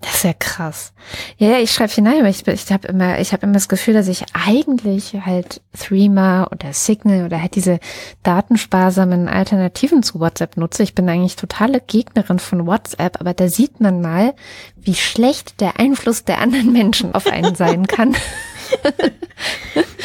[0.00, 0.92] das ist ja krass.
[1.38, 3.94] Ja, ja ich schreibe hinein, aber ich, ich habe immer, ich habe immer das Gefühl,
[3.94, 7.80] dass ich eigentlich halt Threema oder Signal oder halt diese
[8.22, 10.82] datensparsamen Alternativen zu WhatsApp nutze.
[10.82, 14.34] Ich bin eigentlich totale Gegnerin von WhatsApp, aber da sieht man mal,
[14.76, 18.14] wie schlecht der Einfluss der anderen Menschen auf einen sein kann.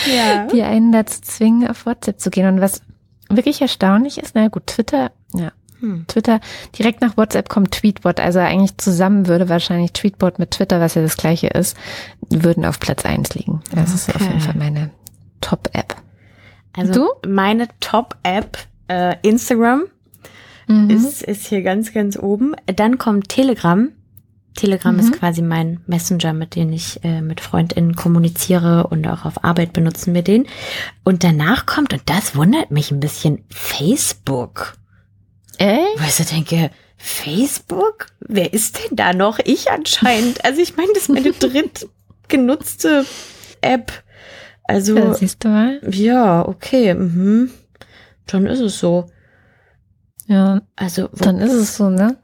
[0.07, 0.47] Ja.
[0.47, 2.47] die einen dazu zwingen, auf WhatsApp zu gehen.
[2.47, 2.81] Und was
[3.29, 6.05] wirklich erstaunlich ist, na gut, Twitter, ja, Hm.
[6.07, 6.39] Twitter,
[6.77, 11.01] direkt nach WhatsApp kommt Tweetbot, also eigentlich zusammen würde wahrscheinlich Tweetbot mit Twitter, was ja
[11.01, 11.75] das gleiche ist,
[12.29, 13.61] würden auf Platz eins liegen.
[13.75, 14.25] Das ist auf Okay.
[14.25, 14.91] jeden Fall meine
[15.41, 15.95] Top-App.
[16.73, 17.29] Also Du?
[17.29, 19.83] meine Top-App äh, Instagram
[20.67, 20.89] Mhm.
[20.91, 22.55] ist, ist hier ganz, ganz oben.
[22.67, 23.89] Dann kommt Telegram.
[24.55, 24.99] Telegram Mhm.
[24.99, 29.73] ist quasi mein Messenger, mit dem ich äh, mit FreundInnen kommuniziere und auch auf Arbeit
[29.73, 30.45] benutzen wir den.
[31.03, 34.73] Und danach kommt, und das wundert mich ein bisschen, Facebook.
[35.61, 35.99] Echt?
[35.99, 38.07] Wo ich so denke, Facebook?
[38.19, 39.39] Wer ist denn da noch?
[39.43, 40.43] Ich anscheinend.
[40.45, 43.05] Also ich meine, das ist meine drittgenutzte
[43.61, 44.03] App.
[44.63, 45.81] Also Ja, siehst du mal.
[45.91, 47.51] ja, okay, mhm.
[48.27, 49.07] Dann ist es so.
[50.27, 52.17] Ja, Also, dann ist es so, ne?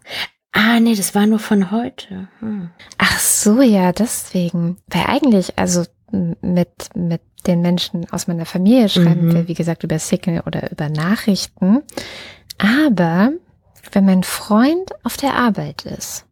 [0.53, 2.29] ah, nee, das war nur von heute.
[2.39, 2.69] Hm.
[2.97, 4.77] Ach so, ja, deswegen.
[4.87, 5.83] Weil eigentlich, also
[6.41, 9.33] mit, mit den Menschen aus meiner Familie schreiben Mhm.
[9.33, 11.81] wir, wie gesagt, über Signal oder über Nachrichten.
[12.57, 13.31] Aber
[13.91, 16.25] wenn mein Freund auf der Arbeit ist,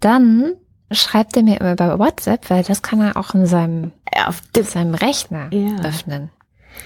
[0.00, 0.54] dann
[0.90, 3.92] schreibt er mir immer über WhatsApp, weil das kann er auch in seinem,
[4.26, 5.76] Auf auf seinem Rechner Ja.
[5.84, 6.30] öffnen.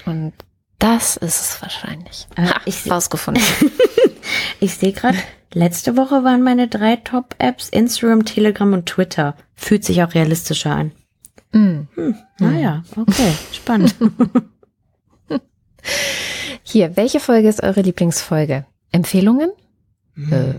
[0.05, 0.33] Und
[0.79, 2.27] das ist es wahrscheinlich.
[2.35, 3.43] Äh, Ha, ich- rausgefunden.
[4.59, 5.17] ich sehe gerade,
[5.53, 9.35] letzte Woche waren meine drei Top-Apps Instagram, Telegram und Twitter.
[9.55, 10.91] Fühlt sich auch realistischer an.
[11.51, 11.87] Mm.
[11.95, 13.95] Hm, naja, okay, spannend.
[16.69, 18.65] Hier, welche Folge ist eure Lieblingsfolge?
[18.91, 19.51] Empfehlungen?
[20.29, 20.55] Äh,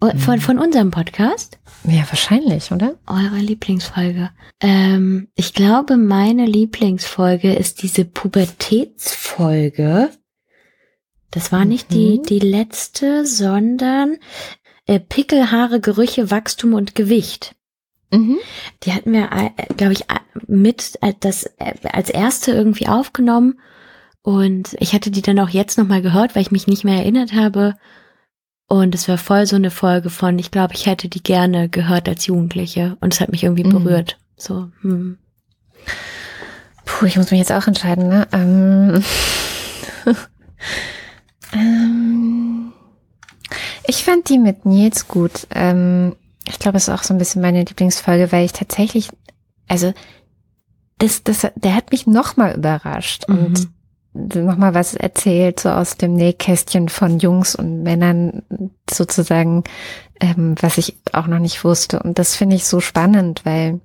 [0.00, 1.58] Und von, von unserem Podcast?
[1.84, 2.94] ja, wahrscheinlich, oder?
[3.06, 4.30] Eure Lieblingsfolge.
[4.60, 10.08] Ähm, ich glaube, meine Lieblingsfolge ist diese Pubertätsfolge.
[11.30, 12.22] Das war nicht die, Mhm.
[12.22, 14.16] die letzte, sondern
[14.86, 17.54] äh, Pickel, Haare, Gerüche, Wachstum und Gewicht.
[18.10, 18.38] Mhm.
[18.84, 19.28] Die hatten wir,
[19.76, 20.14] glaube ich, äh,
[20.46, 23.60] mit äh, das äh, als erste irgendwie aufgenommen.
[24.26, 27.32] Und ich hatte die dann auch jetzt nochmal gehört, weil ich mich nicht mehr erinnert
[27.32, 27.74] habe.
[28.66, 32.08] Und es war voll so eine Folge von, ich glaube, ich hätte die gerne gehört
[32.08, 32.96] als Jugendliche.
[33.00, 33.70] Und es hat mich irgendwie Mhm.
[33.84, 34.18] berührt.
[34.36, 35.18] So, hm.
[36.84, 38.26] Puh, ich muss mich jetzt auch entscheiden, ne?
[38.32, 39.04] Ähm,
[41.52, 42.72] ähm,
[43.86, 45.46] ich fand die mit Nils gut.
[45.54, 46.16] Ähm,
[46.48, 49.08] ich glaube, es ist auch so ein bisschen meine Lieblingsfolge, weil ich tatsächlich,
[49.68, 49.94] also
[50.98, 53.68] das, das, der hat mich nochmal überrascht und
[54.34, 58.42] nochmal was erzählt, so aus dem Nähkästchen von Jungs und Männern
[58.90, 59.64] sozusagen,
[60.20, 62.00] ähm, was ich auch noch nicht wusste.
[62.00, 63.80] Und das finde ich so spannend, weil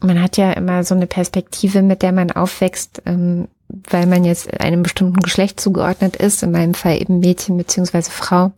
[0.00, 4.60] man hat ja immer so eine Perspektive, mit der man aufwächst, ähm, weil man jetzt
[4.60, 8.52] einem bestimmten Geschlecht zugeordnet ist, in meinem Fall eben Mädchen beziehungsweise Frau.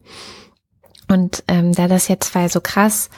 [1.09, 3.11] Und ähm, da das jetzt zwei so krass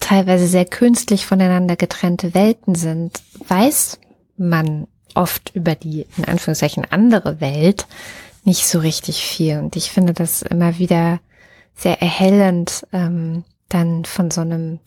[0.00, 3.98] teilweise sehr künstlich voneinander getrennte Welten sind, weiß
[4.36, 7.86] man oft über die, in Anführungszeichen, andere Welt
[8.44, 9.58] nicht so richtig viel.
[9.58, 11.20] Und ich finde das immer wieder
[11.74, 14.80] sehr erhellend, ähm, dann von so einem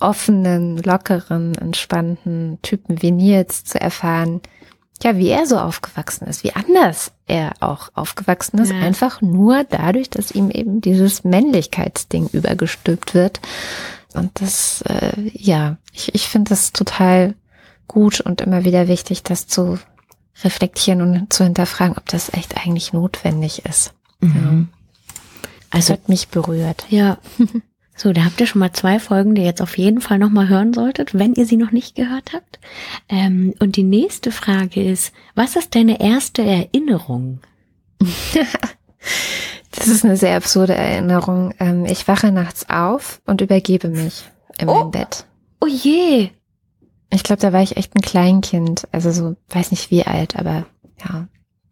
[0.00, 4.40] offenen, lockeren, entspannten Typen wie Nils zu erfahren,
[5.02, 8.80] ja, wie er so aufgewachsen ist, wie anders er auch aufgewachsen ist, ja.
[8.80, 13.40] einfach nur dadurch, dass ihm eben dieses Männlichkeitsding übergestülpt wird.
[14.12, 17.34] Und das, äh, ja, ich, ich finde das total
[17.90, 19.78] gut und immer wieder wichtig, das zu
[20.44, 23.92] reflektieren und zu hinterfragen, ob das echt eigentlich notwendig ist.
[24.20, 24.68] Mhm.
[25.70, 26.86] Also hat mich berührt.
[26.88, 27.18] Ja.
[27.96, 30.48] So, da habt ihr schon mal zwei Folgen, die ihr jetzt auf jeden Fall nochmal
[30.48, 32.58] hören solltet, wenn ihr sie noch nicht gehört habt.
[33.10, 37.40] Ähm, und die nächste Frage ist, was ist deine erste Erinnerung?
[39.72, 41.52] das ist eine sehr absurde Erinnerung.
[41.60, 44.24] Ähm, ich wache nachts auf und übergebe mich
[44.56, 44.76] in oh.
[44.76, 45.26] meinem Bett.
[45.60, 46.30] Oh je.
[47.10, 48.88] Ich glaube, da war ich echt ein Kleinkind.
[48.92, 50.66] Also so, weiß nicht wie alt, aber
[51.04, 51.26] ja,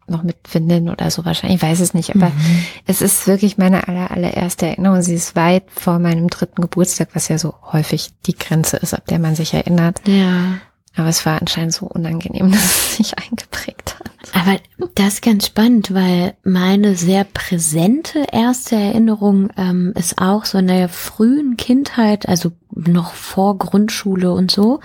[0.09, 2.65] noch mit Windeln oder so wahrscheinlich, ich weiß es nicht, aber mhm.
[2.85, 5.01] es ist wirklich meine aller, allererste Erinnerung.
[5.01, 9.05] Sie ist weit vor meinem dritten Geburtstag, was ja so häufig die Grenze ist, ab
[9.07, 10.01] der man sich erinnert.
[10.07, 10.59] Ja.
[10.95, 14.11] Aber es war anscheinend so unangenehm, dass es sich eingeprägt hat.
[14.33, 14.59] Aber
[14.95, 20.67] das ist ganz spannend, weil meine sehr präsente erste Erinnerung ähm, ist auch so in
[20.67, 24.79] der frühen Kindheit, also noch vor Grundschule und so,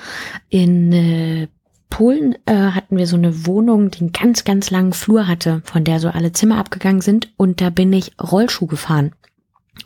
[0.48, 1.48] in äh,
[1.94, 5.84] Polen äh, hatten wir so eine Wohnung, die einen ganz, ganz langen Flur hatte, von
[5.84, 7.32] der so alle Zimmer abgegangen sind.
[7.36, 9.12] Und da bin ich Rollschuh gefahren.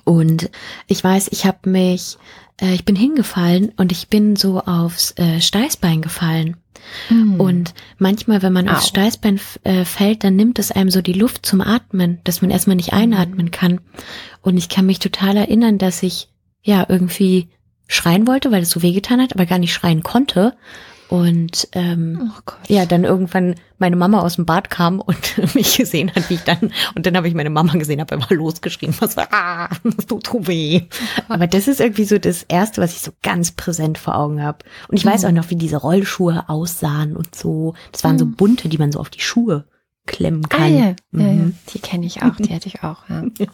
[0.04, 0.50] Und
[0.86, 2.16] ich weiß, ich habe mich,
[2.62, 6.56] äh, ich bin hingefallen und ich bin so aufs äh, Steißbein gefallen.
[7.10, 7.40] Mm.
[7.40, 8.72] Und manchmal, wenn man Au.
[8.72, 12.50] aufs Steißbein äh, fällt, dann nimmt es einem so die Luft zum Atmen, dass man
[12.50, 13.80] erstmal nicht einatmen kann.
[14.42, 16.28] Und ich kann mich total erinnern, dass ich
[16.62, 17.48] ja irgendwie
[17.86, 20.54] schreien wollte, weil es so wehgetan hat, aber gar nicht schreien konnte.
[21.08, 26.12] Und ähm, oh ja, dann irgendwann meine Mama aus dem Bad kam und mich gesehen
[26.14, 29.16] hat, wie ich dann, und dann habe ich meine Mama gesehen, habe einfach losgeschrien, was
[29.16, 30.82] ah, das tut weh.
[31.28, 34.58] Aber das ist irgendwie so das Erste, was ich so ganz präsent vor Augen habe.
[34.88, 35.10] Und ich mhm.
[35.10, 37.74] weiß auch noch, wie diese Rollschuhe aussahen und so.
[37.92, 38.18] Das waren mhm.
[38.18, 39.64] so bunte, die man so auf die Schuhe
[40.06, 40.62] klemmen ah, kann.
[40.62, 40.96] Ah, ja.
[41.12, 41.20] Mhm.
[41.20, 41.50] ja, ja.
[41.72, 43.04] Die kenne ich auch, die hatte ich auch.
[43.08, 43.46] Ja.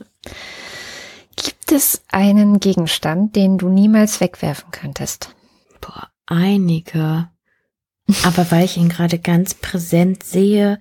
[1.36, 5.34] Gibt es einen Gegenstand, den du niemals wegwerfen könntest?
[5.80, 7.28] Boah, einige.
[8.24, 10.78] Aber weil ich ihn gerade ganz präsent sehe,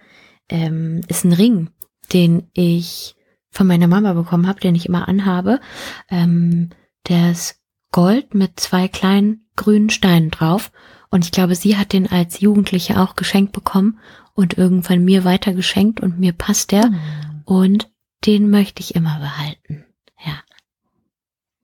[0.50, 1.70] ähm, ist ein Ring,
[2.12, 3.16] den ich
[3.50, 5.62] von meiner Mama bekommen habe, den ich immer anhabe.
[6.10, 6.72] Ähm,
[7.08, 10.72] der ist Gold mit zwei kleinen grünen Steinen drauf.
[11.10, 14.00] Und ich glaube, sie hat den als Jugendliche auch geschenkt bekommen
[14.34, 16.88] und irgendwann mir weiter geschenkt und mir passt der.
[16.88, 17.42] Mhm.
[17.46, 17.92] Und
[18.26, 19.86] den möchte ich immer behalten.
[20.26, 20.44] Ja.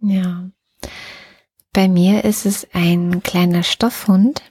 [0.01, 0.49] Ja.
[1.73, 4.41] Bei mir ist es ein kleiner Stoffhund,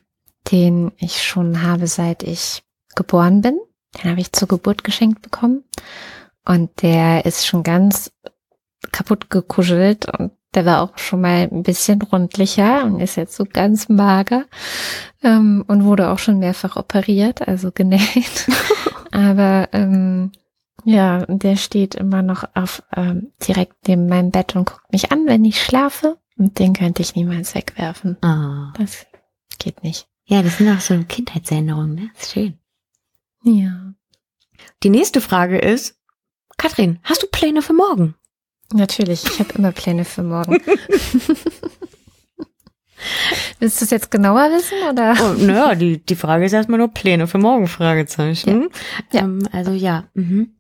[0.51, 2.63] den ich schon habe, seit ich
[2.95, 3.59] geboren bin.
[3.97, 5.65] Den habe ich zur Geburt geschenkt bekommen.
[6.45, 8.11] Und der ist schon ganz
[8.93, 13.45] kaputt gekuschelt und der war auch schon mal ein bisschen rundlicher und ist jetzt so
[13.45, 14.47] ganz mager
[15.23, 18.49] ähm, und wurde auch schon mehrfach operiert, also genäht.
[19.13, 20.33] Aber ähm,
[20.85, 25.27] ja, der steht immer noch auf ähm, direkt neben meinem Bett und guckt mich an,
[25.27, 26.19] wenn ich schlafe.
[26.39, 28.17] Und den könnte ich niemals wegwerfen.
[28.23, 28.73] Oh.
[28.79, 29.07] Das
[29.59, 30.07] geht nicht.
[30.29, 32.11] Ja, das sind auch so Kindheitserinnerungen, ne?
[32.15, 32.59] Das ist schön.
[33.43, 33.95] Ja.
[34.83, 35.99] Die nächste Frage ist,
[36.59, 38.15] Katrin, hast du Pläne für morgen?
[38.75, 40.59] Natürlich, ich habe immer Pläne für morgen.
[43.59, 45.15] Willst du es jetzt genauer wissen oder?
[45.19, 48.69] Oh, naja, die, die Frage ist erstmal nur Pläne für morgen, Fragezeichen.
[49.13, 49.21] Ja.
[49.21, 50.05] Ähm, also ja.
[50.13, 50.55] Mhm.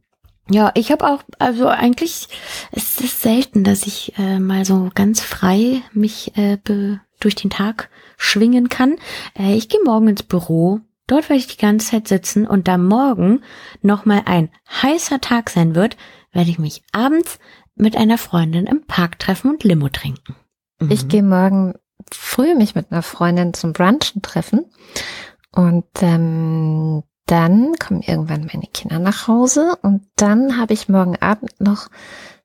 [0.50, 2.28] Ja, ich habe auch, also eigentlich
[2.72, 7.50] ist es selten, dass ich äh, mal so ganz frei mich äh, be, durch den
[7.50, 8.96] Tag schwingen kann.
[9.38, 10.80] Äh, ich gehe morgen ins Büro.
[11.06, 13.42] Dort werde ich die ganze Zeit sitzen und da morgen
[13.80, 14.50] nochmal ein
[14.82, 15.96] heißer Tag sein wird,
[16.32, 17.38] werde ich mich abends
[17.74, 20.36] mit einer Freundin im Park treffen und Limo trinken.
[20.80, 20.90] Mhm.
[20.90, 21.74] Ich gehe morgen
[22.12, 24.66] früh mich mit einer Freundin zum Brunchen treffen
[25.52, 31.60] und ähm, dann kommen irgendwann meine Kinder nach Hause und dann habe ich morgen Abend
[31.60, 31.88] noch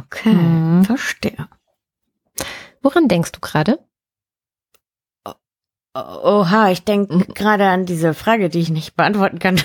[0.01, 0.85] Okay, mhm.
[0.85, 1.49] verstehe.
[2.83, 3.79] Woran denkst du gerade?
[5.95, 7.35] Oha, ich denke mhm.
[7.35, 9.57] gerade an diese Frage, die ich nicht beantworten kann.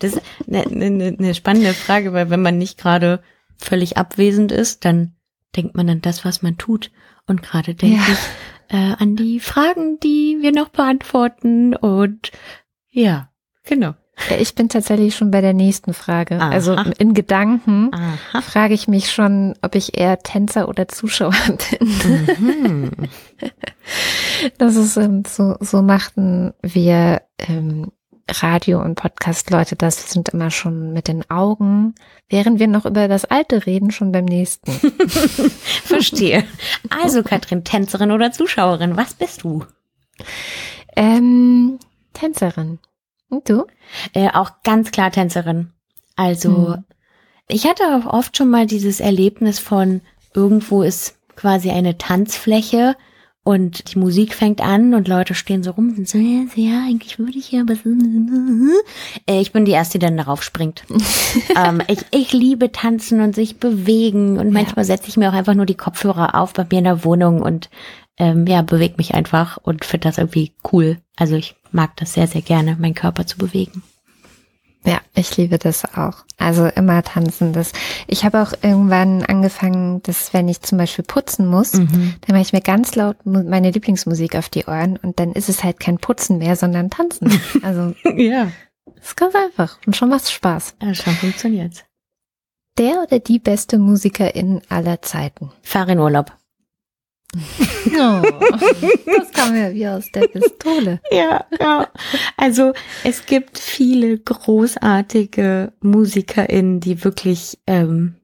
[0.00, 3.22] das ist eine, eine, eine spannende Frage, weil wenn man nicht gerade
[3.56, 5.16] völlig abwesend ist, dann
[5.56, 6.90] denkt man an das, was man tut.
[7.26, 8.12] Und gerade denke ja.
[8.12, 11.74] ich äh, an die Fragen, die wir noch beantworten.
[11.74, 12.30] Und
[12.90, 13.30] ja,
[13.64, 13.94] genau.
[14.30, 16.40] Ja, ich bin tatsächlich schon bei der nächsten Frage.
[16.40, 16.48] Aha.
[16.48, 18.40] Also in Gedanken Aha.
[18.40, 21.34] frage ich mich schon, ob ich eher Tänzer oder Zuschauer
[21.78, 22.26] bin.
[22.38, 22.90] Mhm.
[24.56, 27.92] Das ist ähm, so, so machten wir ähm,
[28.28, 30.10] Radio- und Podcast-Leute das.
[30.10, 31.94] Sind immer schon mit den Augen,
[32.28, 34.70] während wir noch über das Alte reden, schon beim nächsten.
[35.84, 36.44] Verstehe.
[36.90, 39.64] Also, Katrin, Tänzerin oder Zuschauerin, was bist du?
[40.96, 41.78] Ähm,
[42.12, 42.78] Tänzerin.
[43.28, 43.66] Und du?
[44.12, 45.72] Äh, auch ganz klar Tänzerin.
[46.16, 46.84] Also, Hm.
[47.48, 50.00] ich hatte auch oft schon mal dieses Erlebnis von,
[50.34, 52.96] irgendwo ist quasi eine Tanzfläche
[53.46, 57.20] und die Musik fängt an und Leute stehen so rum und so, ja, ja eigentlich
[57.20, 57.90] würde ich ja, aber so,
[59.28, 60.82] äh, ich bin die Erste, die dann darauf springt.
[61.56, 65.54] ähm, ich, ich liebe tanzen und sich bewegen und manchmal setze ich mir auch einfach
[65.54, 67.70] nur die Kopfhörer auf bei mir in der Wohnung und
[68.18, 70.98] ähm, ja, bewege mich einfach und finde das irgendwie cool.
[71.14, 73.84] Also ich mag das sehr, sehr gerne, meinen Körper zu bewegen.
[74.86, 76.24] Ja, ich liebe das auch.
[76.38, 77.52] Also immer tanzen.
[77.52, 77.72] Das.
[78.06, 82.14] Ich habe auch irgendwann angefangen, dass wenn ich zum Beispiel putzen muss, Mhm.
[82.20, 85.64] dann mache ich mir ganz laut meine Lieblingsmusik auf die Ohren und dann ist es
[85.64, 87.28] halt kein Putzen mehr, sondern Tanzen.
[87.62, 88.52] Also Ja,
[88.96, 90.76] es ist ganz einfach und schon macht Spaß.
[90.80, 91.84] ja schon funktioniert.
[92.78, 95.50] Der oder die beste Musikerin aller Zeiten.
[95.62, 96.30] Fahr in Urlaub.
[97.86, 98.22] Oh,
[99.06, 101.00] das kam ja wie aus der Pistole.
[101.10, 101.88] Ja, ja.
[102.36, 102.72] Also
[103.04, 108.16] es gibt viele großartige MusikerInnen, die wirklich, ähm,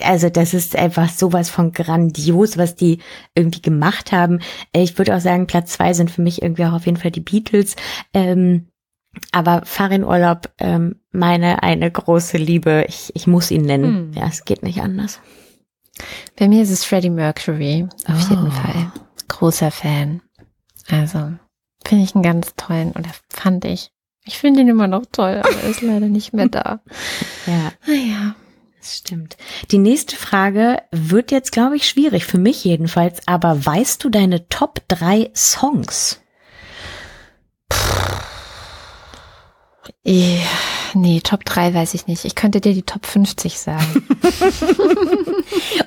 [0.00, 2.98] also das ist einfach sowas von grandios, was die
[3.34, 4.40] irgendwie gemacht haben.
[4.72, 7.20] Ich würde auch sagen, Platz zwei sind für mich irgendwie auch auf jeden Fall die
[7.20, 7.76] Beatles.
[8.12, 8.68] Ähm,
[9.32, 12.84] aber Farin Urlaub, ähm, meine eine große Liebe.
[12.88, 13.84] Ich, ich muss ihn nennen.
[13.84, 14.12] Hm.
[14.14, 15.20] Ja, es geht nicht anders.
[16.38, 18.30] Bei mir ist es Freddie Mercury, auf Oh.
[18.34, 18.92] jeden Fall.
[19.28, 20.20] Großer Fan.
[20.88, 21.32] Also,
[21.86, 23.90] finde ich einen ganz tollen, oder fand ich.
[24.24, 26.80] Ich finde ihn immer noch toll, aber er ist leider nicht mehr da.
[27.46, 27.72] Ja.
[27.86, 28.34] Naja.
[28.80, 29.36] Das stimmt.
[29.72, 34.48] Die nächste Frage wird jetzt, glaube ich, schwierig, für mich jedenfalls, aber weißt du deine
[34.48, 36.20] Top 3 Songs?
[40.94, 42.24] Nee, Top 3 weiß ich nicht.
[42.24, 44.06] Ich könnte dir die Top 50 sagen.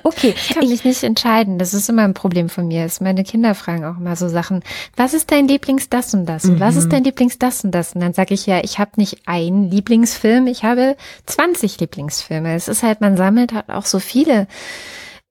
[0.02, 1.58] Okay, Ich kann mich nicht entscheiden.
[1.58, 2.84] Das ist immer ein Problem von mir.
[2.84, 4.62] Ist meine Kinder fragen auch immer so Sachen.
[4.96, 6.44] Was ist dein Lieblings das und das?
[6.44, 7.94] Und was ist dein Lieblings das und das?
[7.94, 12.54] Und dann sage ich ja, ich habe nicht einen Lieblingsfilm, ich habe 20 Lieblingsfilme.
[12.54, 14.46] Es ist halt, man sammelt halt auch so viele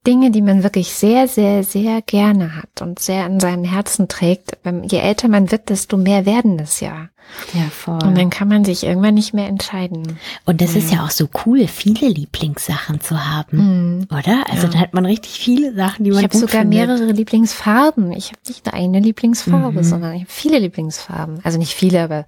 [0.08, 4.58] Dinge, die man wirklich sehr, sehr, sehr gerne hat und sehr an seinem Herzen trägt.
[4.90, 7.10] Je älter man wird, desto mehr werden es ja.
[7.54, 8.00] ja, Und voll.
[8.14, 10.18] dann kann man sich irgendwann nicht mehr entscheiden.
[10.46, 14.08] Und das ist ja auch so cool, viele Lieblingssachen zu haben, Hm.
[14.10, 14.46] oder?
[14.50, 14.74] Also Ja.
[14.74, 16.88] da hat man richtig viele Sachen, die man Ich habe sogar findet.
[16.88, 18.14] mehrere Lieblingsfarben.
[18.14, 19.84] Ich habe nicht nur eine Lieblingsfarbe, Mhm.
[19.84, 21.42] sondern ich habe viele Lieblingsfarben.
[21.44, 22.26] Also nicht viele, aber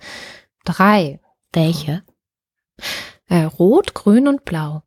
[0.65, 1.21] drei.
[1.53, 2.03] Welche?
[3.29, 4.83] Äh, Rot, Grün und Blau.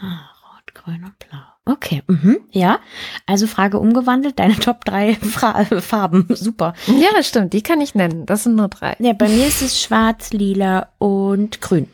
[0.00, 1.38] Ah, Rot, Grün und Blau.
[1.68, 2.78] Okay, mhm, ja.
[3.26, 6.26] Also Frage umgewandelt, deine Top 3 Fra Farben.
[6.30, 6.72] Super.
[6.86, 8.24] Ja, stimmt, die kann ich nennen.
[8.26, 8.96] Das sind nur drei.
[8.98, 11.88] Ja, bei mir ist es schwarz, lila und grün.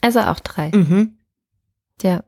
[0.00, 0.70] Also auch drei.
[0.72, 1.18] Mhm.
[2.02, 2.22] Ja.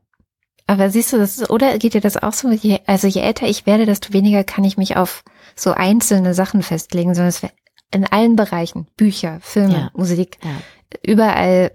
[0.67, 2.49] Aber siehst du, das ist, oder geht dir das auch so?
[2.51, 5.23] Je, also je älter ich werde, desto weniger kann ich mich auf
[5.55, 7.51] so einzelne Sachen festlegen, sondern es wär
[7.93, 9.91] in allen Bereichen, Bücher, Filme, Ja.
[9.93, 10.51] Musik, Ja.
[11.03, 11.71] überall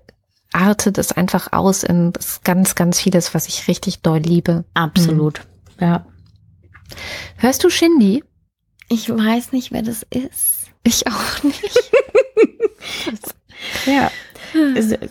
[0.57, 4.65] artet es einfach aus in ganz, ganz vieles, was ich richtig doll liebe.
[4.75, 5.43] Absolut.
[5.79, 6.07] Ja.
[7.37, 8.25] Hörst du Shindy?
[8.89, 10.71] Ich weiß nicht, wer das ist.
[10.83, 11.93] Ich auch nicht.
[13.87, 14.11] Ja.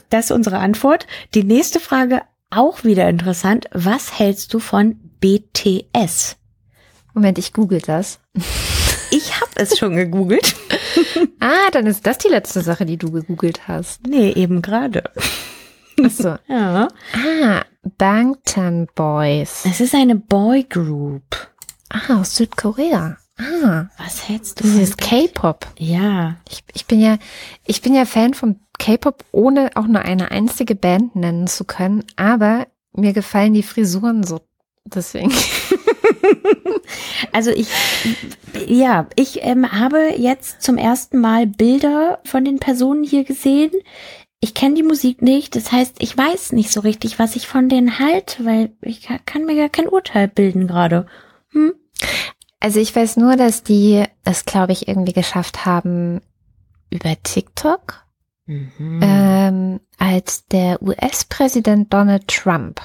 [0.10, 1.08] Das ist unsere Antwort.
[1.34, 3.68] Die nächste Frage auch wieder interessant.
[3.74, 6.38] Was hältst du von BTS?
[7.14, 8.20] Moment, ich google das.
[9.12, 10.56] Ich habe es schon gegoogelt.
[11.40, 14.08] Ah, dann ist das die letzte Sache, die du gegoogelt hast.
[14.08, 15.04] Nee, eben gerade.
[16.04, 16.38] Achso.
[16.48, 16.88] Ja.
[17.14, 17.62] Ah,
[17.98, 19.64] Bangtan Boys.
[19.66, 21.48] Es ist eine Boygroup.
[21.90, 23.18] Ah, aus Südkorea.
[23.38, 25.68] Ah, Was hältst du dieses von K-Pop.
[25.78, 26.38] Ja.
[26.50, 27.18] Ich, ich bin ja,
[27.66, 32.04] ich bin ja Fan von K-Pop, ohne auch nur eine einzige Band nennen zu können,
[32.16, 34.42] aber mir gefallen die Frisuren so.
[34.86, 35.32] Deswegen.
[37.32, 37.68] Also ich,
[38.68, 43.72] ja, ich ähm, habe jetzt zum ersten Mal Bilder von den Personen hier gesehen.
[44.40, 47.68] Ich kenne die Musik nicht, das heißt, ich weiß nicht so richtig, was ich von
[47.70, 51.08] denen halte, weil ich ka- kann mir gar kein Urteil bilden gerade.
[51.52, 51.74] Hm?
[52.60, 56.22] Also ich weiß nur, dass die es, glaube ich, irgendwie geschafft haben
[56.92, 58.04] über TikTok,
[58.48, 59.00] Mhm.
[59.02, 62.80] ähm, als der US-Präsident Donald Trump,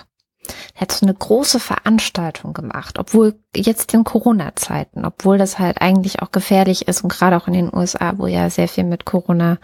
[0.74, 6.30] hat so eine große Veranstaltung gemacht, obwohl jetzt in Corona-Zeiten, obwohl das halt eigentlich auch
[6.32, 9.59] gefährlich ist und gerade auch in den USA, wo ja sehr viel mit Corona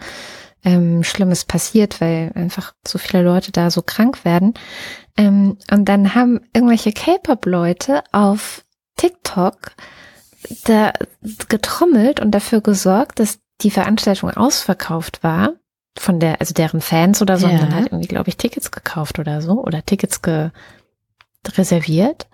[0.63, 4.53] ähm, Schlimmes passiert, weil einfach so viele Leute da so krank werden.
[5.15, 8.63] Ähm, und dann haben irgendwelche K-Pop-Leute auf
[8.97, 9.71] TikTok
[10.65, 10.93] da
[11.49, 15.53] getrommelt und dafür gesorgt, dass die Veranstaltung ausverkauft war
[15.97, 17.53] von der, also deren Fans oder so, Ja.
[17.53, 20.51] und dann hat irgendwie, glaube ich, Tickets gekauft oder so oder Tickets ge
[21.57, 22.27] reserviert.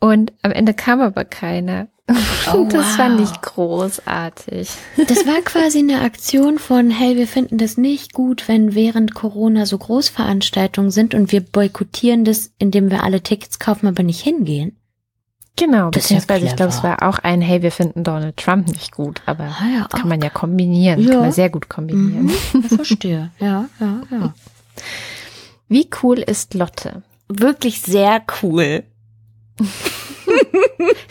[0.00, 1.88] Und am Ende kam aber keiner.
[2.52, 3.30] Oh, das fand wow.
[3.32, 4.68] ich großartig.
[4.96, 9.64] Das war quasi eine Aktion von, hey, wir finden das nicht gut, wenn während Corona
[9.64, 14.76] so Großveranstaltungen sind und wir boykottieren das, indem wir alle Tickets kaufen, aber nicht hingehen.
[15.56, 18.36] Genau, Das ist ja beziehungsweise ich glaube, es war auch ein, hey, wir finden Donald
[18.36, 21.10] Trump nicht gut, aber Ah ja, kann man ja kombinieren, Ja.
[21.12, 22.24] kann man sehr gut kombinieren.
[22.24, 23.30] Mhm, ich verstehe.
[23.38, 24.34] Ja, ja, ja.
[25.68, 27.02] Wie cool ist Lotte?
[27.40, 28.84] Wirklich sehr cool.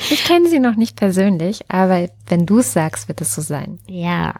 [0.10, 3.80] Ich kenne sie noch nicht persönlich, aber wenn du es sagst, wird es so sein.
[3.88, 4.34] Ja.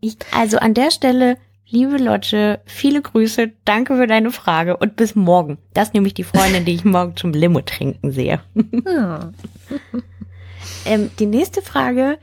[0.00, 5.14] Ich, also an der Stelle, liebe Lotte, viele Grüße, danke für deine Frage und bis
[5.14, 5.58] morgen.
[5.74, 8.40] Das ist nämlich die Freundin, die ich morgen zum Limo trinken sehe.
[8.84, 9.32] Ja.
[10.84, 12.18] Ähm, die nächste Frage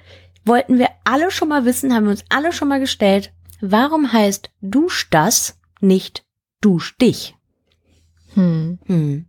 [0.45, 3.31] wollten wir alle schon mal wissen, haben wir uns alle schon mal gestellt.
[3.61, 6.23] Warum heißt Dusch das nicht
[6.61, 7.35] Dusch dich?
[8.35, 8.79] Hm.
[8.85, 9.25] Hm.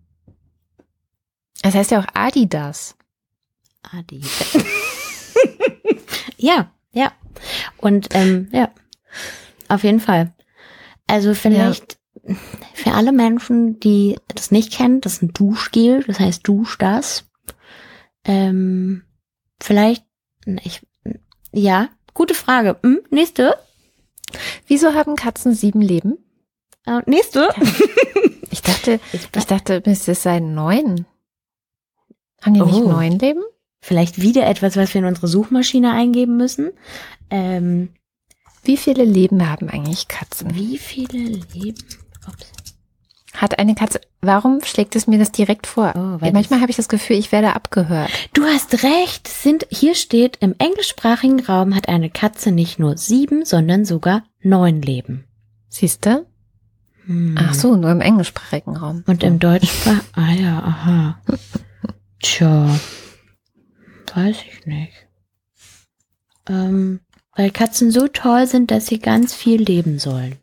[1.63, 2.97] Das heißt ja auch Adidas.
[3.83, 4.21] Adi.
[6.37, 7.13] ja, ja.
[7.79, 8.71] Und ähm, ja,
[9.69, 10.33] auf jeden Fall.
[11.07, 11.99] Also vielleicht
[12.75, 17.29] für alle Menschen, die das nicht kennen, das ist ein Duschgel, das heißt Dusch das.
[18.25, 19.05] Ähm,
[19.61, 20.05] vielleicht,
[20.65, 20.85] ich,
[21.53, 22.79] ja, gute Frage.
[22.83, 23.57] Hm, nächste.
[24.67, 26.19] Wieso haben Katzen sieben Leben?
[26.87, 27.51] Äh, nächste.
[28.57, 31.05] Ich dachte, ich dachte, es seien neun.
[32.43, 32.89] Haben die nicht Oh.
[32.89, 33.43] neun Leben?
[33.81, 36.71] Vielleicht wieder etwas, was wir in unsere Suchmaschine eingeben müssen.
[37.31, 37.91] Ähm,
[38.65, 40.55] Wie viele Leben haben eigentlich Katzen?
[40.55, 41.19] wie viele
[41.53, 41.85] Leben?
[42.27, 42.53] Ups.
[43.35, 45.93] Hat eine Katze, warum schlägt es mir das direkt vor?
[45.95, 48.11] Oh, weil Manchmal habe ich das Gefühl, ich werde abgehört.
[48.33, 49.29] Du hast recht.
[49.29, 54.81] Sind, hier steht, im englischsprachigen Raum hat eine Katze nicht nur sieben, sondern sogar neun
[54.81, 55.27] Leben.
[55.69, 56.25] Siehst du?
[57.49, 59.05] Ach so, nur im englischsprachigen Raum.
[59.07, 61.21] Und im Deutschsprach, ah ja, aha.
[62.21, 62.79] Tja,
[64.15, 64.93] weiß ich nicht.
[66.49, 67.01] Ähm,
[67.35, 70.37] weil Katzen so toll sind, dass sie ganz viel leben sollen.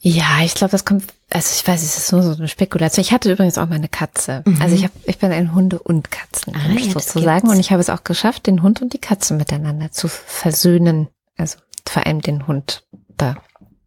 [0.00, 3.02] Ja, ich glaube, das kommt, also ich weiß, es ist nur so eine Spekulation.
[3.02, 4.42] Ich hatte übrigens auch mal eine Katze.
[4.44, 4.60] Mhm.
[4.60, 7.48] Also ich hab, ich bin ein Hunde- und Katzenmensch Ah, ja, sozusagen.
[7.48, 11.08] Und ich habe es auch geschafft, den Hund und die Katze miteinander zu versöhnen.
[11.38, 12.84] Also vor allem den Hund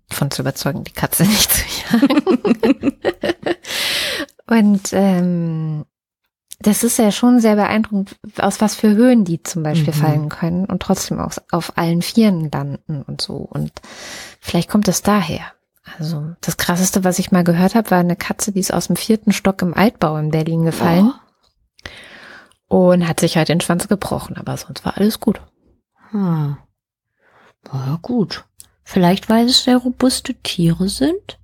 [0.10, 2.94] davon zu überzeugen, die Katze nicht zu jagen.
[4.48, 5.86] und ähm,
[6.60, 9.98] das ist ja schon sehr beeindruckend, aus was für Höhen die zum Beispiel Mhm.
[9.98, 13.36] fallen können und trotzdem auf, auf allen Vieren landen und so.
[13.36, 13.72] Und
[14.40, 15.52] vielleicht kommt es daher.
[16.00, 18.96] Also das krasseste, was ich mal gehört habe, war eine Katze, die ist aus dem
[18.96, 21.14] vierten Stock im Altbau in Berlin gefallen
[22.68, 25.40] und hat sich halt den Schwanz gebrochen, aber sonst war alles gut.
[26.10, 26.58] Hm.
[27.72, 28.46] Ja, gut.
[28.90, 31.40] Vielleicht, weil es sehr robuste Tiere sind.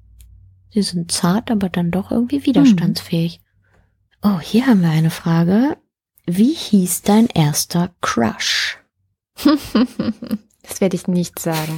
[0.70, 3.42] Sie sind zart, aber dann doch irgendwie widerstandsfähig.
[4.22, 5.76] Oh, hier haben wir eine Frage.
[6.26, 8.78] Wie hieß dein erster Crush?
[10.66, 11.78] Das werde ich nicht sagen.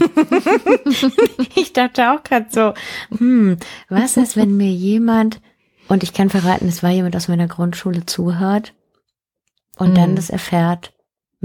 [1.56, 2.76] Ich dachte auch gerade so,
[3.18, 3.58] hm,
[3.90, 5.42] was ist, wenn mir jemand,
[5.88, 8.76] und ich kann verraten, es war jemand aus meiner Grundschule zuhört
[9.78, 9.96] und Hm.
[9.96, 10.94] dann das erfährt,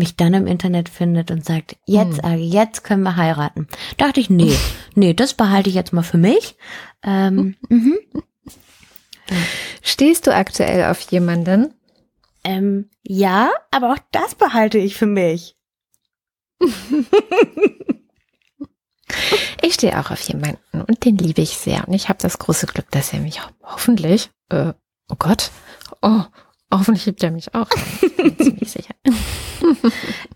[0.01, 2.25] mich dann im Internet findet und sagt, jetzt, Hm.
[2.25, 3.69] Agi, jetzt können wir heiraten.
[3.97, 4.57] Dachte ich, nee,
[4.97, 6.57] nee, das behalte ich jetzt mal für mich.
[7.05, 7.99] Ähm, mhm.
[9.83, 11.75] Stehst du aktuell auf jemanden?
[12.43, 15.57] ähm, ja, aber auch das behalte ich für mich.
[19.63, 21.87] Ich stehe auch auf jemanden und den liebe ich sehr.
[21.87, 24.73] Und ich habe das große Glück, dass er mich ho hoffentlich, äh,
[25.09, 25.51] oh Gott,
[26.01, 26.23] oh,
[26.71, 27.69] hoffentlich liebt er mich auch.
[28.17, 28.95] Bin ziemlich sicher.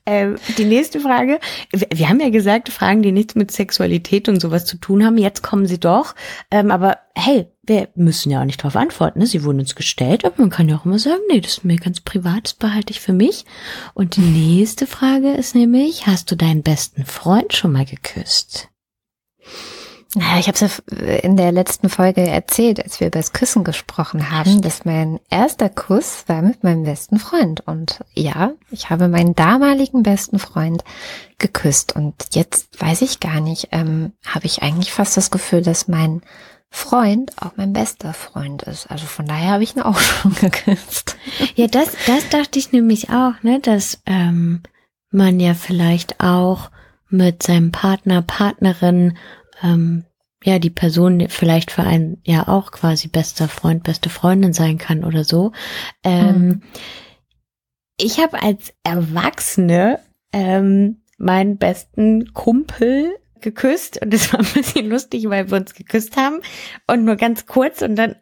[0.07, 1.41] Ähm, die nächste Frage.
[1.73, 5.17] Wir, wir haben ja gesagt, Fragen, die nichts mit Sexualität und sowas zu tun haben.
[5.17, 6.15] Jetzt kommen sie doch.
[6.51, 9.21] Ähm, aber hey, wir müssen ja auch nicht darauf antworten.
[9.21, 9.27] Ne?
[9.27, 11.77] Sie wurden uns gestellt, aber man kann ja auch immer sagen, nee, das ist mir
[11.77, 13.47] ganz privat, das behalte ich für mich.
[13.95, 18.69] Und die nächste Frage ist nämlich, hast du deinen besten Freund schon mal geküsst?
[20.17, 23.65] Ja, ich habe es ja in der letzten Folge erzählt, als wir über das Küssen
[23.65, 27.67] gesprochen haben, dass mein erster Kuss war mit meinem besten Freund.
[27.67, 30.85] Und ja, ich habe meinen damaligen besten Freund
[31.39, 31.97] geküsst.
[31.97, 36.23] Und jetzt weiß ich gar nicht, ähm, habe ich eigentlich fast das Gefühl, dass mein
[36.71, 38.91] Freund auch mein bester Freund ist.
[38.91, 41.17] Also von daher habe ich ihn auch schon geküsst.
[41.57, 44.63] Ja, das, das dachte ich nämlich auch, ne, dass ähm,
[45.11, 46.71] man ja vielleicht auch
[47.09, 49.17] mit seinem Partner, Partnerin,
[49.65, 50.05] ähm,
[50.45, 55.03] ja, die Person vielleicht für einen ja auch quasi bester Freund, beste Freundin sein kann
[55.03, 55.53] oder so.
[56.05, 56.63] Ähm, mhm.
[57.97, 60.01] Ich habe als Erwachsene
[60.33, 66.17] ähm, meinen besten Kumpel geküsst und es war ein bisschen lustig, weil wir uns geküsst
[66.17, 66.41] haben
[66.87, 68.17] und nur ganz kurz und dann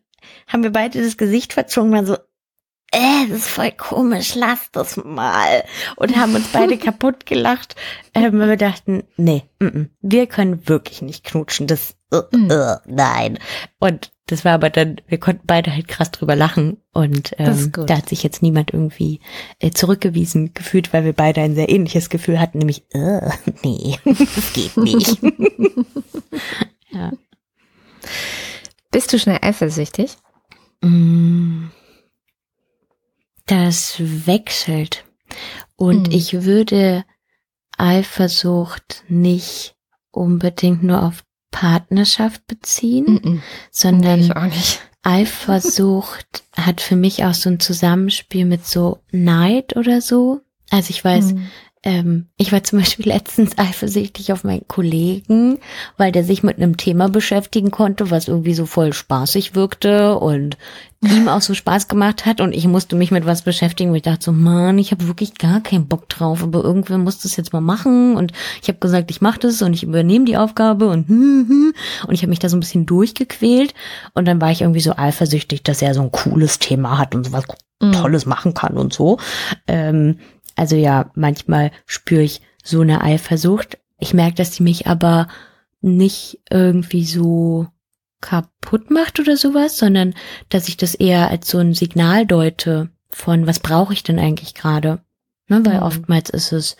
[0.47, 2.17] haben wir beide das Gesicht verzogen, waren so,
[2.93, 5.65] äh, das ist voll komisch, lass das mal.
[5.97, 7.75] Und haben uns beide kaputt gelacht,
[8.13, 12.77] äh, weil wir dachten, nee, m -m, wir können wirklich nicht knutschen, das, uh, uh,
[12.87, 13.39] nein.
[13.79, 17.97] Und das war aber dann, wir konnten beide halt krass drüber lachen und ähm, da
[17.97, 19.21] hat sich jetzt niemand irgendwie
[19.59, 23.21] äh, zurückgewiesen gefühlt, weil wir beide ein sehr ähnliches Gefühl hatten, nämlich, uh,
[23.63, 25.19] nee, das geht nicht.
[26.91, 27.11] ja.
[28.91, 30.17] Bist du schnell eifersüchtig?
[30.83, 31.69] Mm,
[33.53, 35.05] das wechselt.
[35.77, 36.15] Und mhm.
[36.15, 37.05] ich würde
[37.77, 39.77] Eifersucht nicht
[40.11, 43.43] unbedingt nur auf Partnerschaft beziehen, mhm.
[43.71, 44.53] sondern nee,
[45.03, 50.41] Eifersucht hat für mich auch so ein Zusammenspiel mit so Neid oder so.
[50.71, 51.49] Also ich weiß, mhm.
[51.85, 55.59] Ähm, ich war zum Beispiel letztens eifersüchtig auf meinen Kollegen,
[55.97, 60.57] weil der sich mit einem Thema beschäftigen konnte, was irgendwie so voll spaßig wirkte und
[61.01, 64.03] ihm auch so Spaß gemacht hat und ich musste mich mit was beschäftigen, wo ich
[64.03, 67.53] dachte so, Mann, ich habe wirklich gar keinen Bock drauf, aber irgendwer muss das jetzt
[67.53, 71.09] mal machen und ich habe gesagt, ich mache das und ich übernehme die Aufgabe und
[71.09, 71.75] hm, hm,
[72.07, 73.75] und ich habe mich da so ein bisschen durchgequält
[74.15, 77.27] und dann war ich irgendwie so eifersüchtig, dass er so ein cooles Thema hat und
[77.27, 77.47] sowas
[77.81, 77.93] mhm.
[77.93, 79.19] Tolles machen kann und so.
[79.67, 80.19] Ähm,
[80.57, 83.79] also ja, manchmal spüre ich so eine Eifersucht.
[83.99, 85.29] Ich merke, dass die mich aber
[85.81, 87.67] nicht irgendwie so
[88.21, 90.15] kaputt macht oder sowas, sondern
[90.49, 94.55] dass ich das eher als so ein Signal deute von, was brauche ich denn eigentlich
[94.55, 95.01] gerade?
[95.49, 95.83] Ne, weil mhm.
[95.83, 96.77] oftmals ist es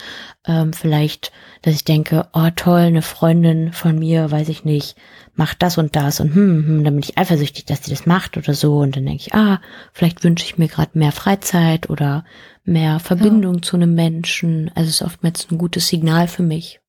[0.47, 1.33] ähm, vielleicht,
[1.63, 4.97] dass ich denke, oh toll, eine Freundin von mir, weiß ich nicht,
[5.35, 8.37] macht das und das und hm, hm, dann bin ich eifersüchtig, dass sie das macht
[8.37, 9.61] oder so und dann denke ich, ah,
[9.93, 12.25] vielleicht wünsche ich mir gerade mehr Freizeit oder
[12.65, 13.63] mehr Verbindung ja.
[13.63, 14.71] zu einem Menschen.
[14.75, 16.81] Also es ist oftmals ein gutes Signal für mich.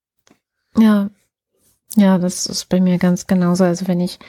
[0.78, 1.10] Ja,
[1.96, 3.64] ja, das ist bei mir ganz genauso.
[3.64, 4.20] Also wenn ich,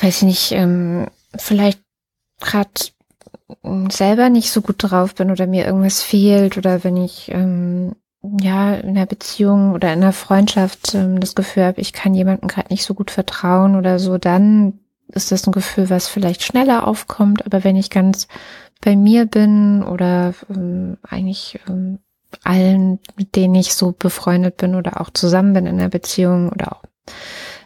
[0.00, 1.80] weiß ich nicht, ähm, vielleicht
[2.40, 2.70] gerade
[3.90, 7.94] selber nicht so gut drauf bin oder mir irgendwas fehlt oder wenn ich ähm,
[8.40, 12.48] ja in einer Beziehung oder in einer Freundschaft ähm, das Gefühl habe, ich kann jemandem
[12.48, 14.78] gerade nicht so gut vertrauen oder so, dann
[15.08, 17.44] ist das ein Gefühl, was vielleicht schneller aufkommt.
[17.44, 18.28] Aber wenn ich ganz
[18.80, 21.98] bei mir bin oder ähm, eigentlich ähm,
[22.44, 26.72] allen, mit denen ich so befreundet bin oder auch zusammen bin in der Beziehung oder
[26.72, 26.82] auch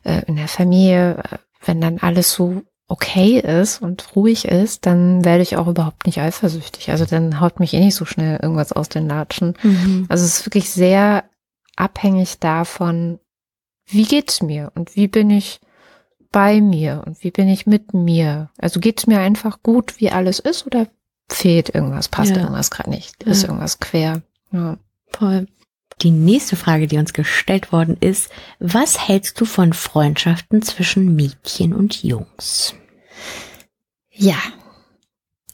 [0.04, 5.24] äh, in der Familie, äh, wenn dann alles so okay ist und ruhig ist, dann
[5.24, 6.90] werde ich auch überhaupt nicht eifersüchtig.
[6.90, 9.54] Also dann haut mich eh nicht so schnell irgendwas aus den Latschen.
[9.62, 10.06] Mhm.
[10.08, 11.24] Also es ist wirklich sehr
[11.74, 13.18] abhängig davon,
[13.86, 15.60] wie geht's mir und wie bin ich
[16.30, 18.50] bei mir und wie bin ich mit mir.
[18.58, 20.86] Also geht's mir einfach gut, wie alles ist oder
[21.28, 22.42] fehlt irgendwas, passt ja.
[22.42, 23.48] irgendwas gerade nicht, ist ja.
[23.48, 24.22] irgendwas quer.
[24.52, 24.76] Ja.
[25.08, 25.46] Voll.
[26.02, 31.72] Die nächste Frage, die uns gestellt worden ist, was hältst du von Freundschaften zwischen Mädchen
[31.72, 32.74] und Jungs?
[34.10, 34.36] Ja,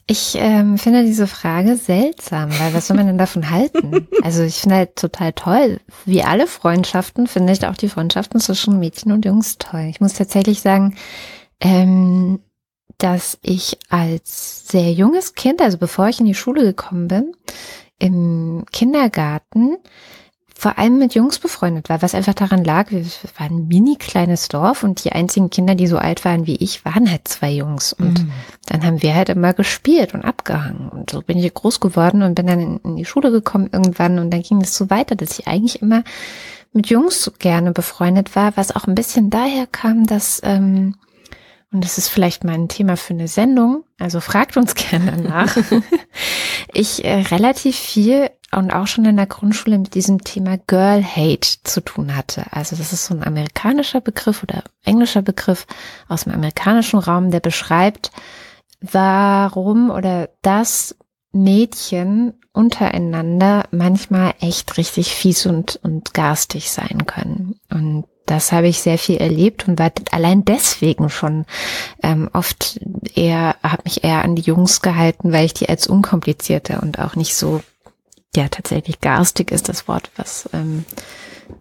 [0.05, 4.07] ich ähm, finde diese Frage seltsam, weil was soll man denn davon halten?
[4.21, 5.79] Also ich finde halt total toll.
[6.05, 9.87] Wie alle Freundschaften finde ich auch die Freundschaften zwischen Mädchen und Jungs toll.
[9.89, 10.95] Ich muss tatsächlich sagen,
[11.61, 12.39] ähm,
[12.97, 17.33] dass ich als sehr junges Kind, also bevor ich in die Schule gekommen bin,
[17.97, 19.77] im Kindergarten
[20.63, 23.05] vor allem mit Jungs befreundet war, was einfach daran lag, wir
[23.37, 26.85] waren ein mini kleines Dorf und die einzigen Kinder, die so alt waren wie ich,
[26.85, 27.91] waren halt zwei Jungs.
[27.91, 28.31] Und mhm.
[28.67, 30.87] dann haben wir halt immer gespielt und abgehangen.
[30.87, 34.19] Und so bin ich groß geworden und bin dann in, in die Schule gekommen irgendwann
[34.19, 36.05] und dann ging es so weiter, dass ich eigentlich immer
[36.71, 40.95] mit Jungs gerne befreundet war, was auch ein bisschen daher kam, dass ähm,
[41.73, 45.57] und das ist vielleicht mal ein Thema für eine Sendung, also fragt uns gerne danach,
[46.73, 51.47] ich äh, relativ viel und auch schon in der Grundschule mit diesem Thema Girl Hate
[51.63, 52.45] zu tun hatte.
[52.51, 55.65] Also das ist so ein amerikanischer Begriff oder englischer Begriff
[56.07, 58.11] aus dem amerikanischen Raum, der beschreibt,
[58.81, 60.95] warum oder dass
[61.31, 67.59] Mädchen untereinander manchmal echt richtig fies und, und garstig sein können.
[67.71, 71.45] Und das habe ich sehr viel erlebt und war allein deswegen schon
[72.01, 72.79] ähm, oft
[73.15, 77.15] eher, habe mich eher an die Jungs gehalten, weil ich die als unkomplizierter und auch
[77.15, 77.61] nicht so,
[78.35, 80.85] ja, tatsächlich garstig ist das Wort, was ähm,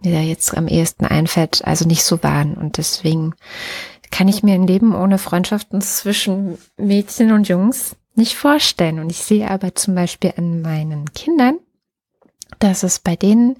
[0.02, 2.54] mir da jetzt am ehesten einfällt, also nicht so waren.
[2.54, 3.34] Und deswegen
[4.10, 9.00] kann ich mir ein Leben ohne Freundschaften zwischen Mädchen und Jungs nicht vorstellen.
[9.00, 11.58] Und ich sehe aber zum Beispiel an meinen Kindern,
[12.58, 13.56] dass es bei denen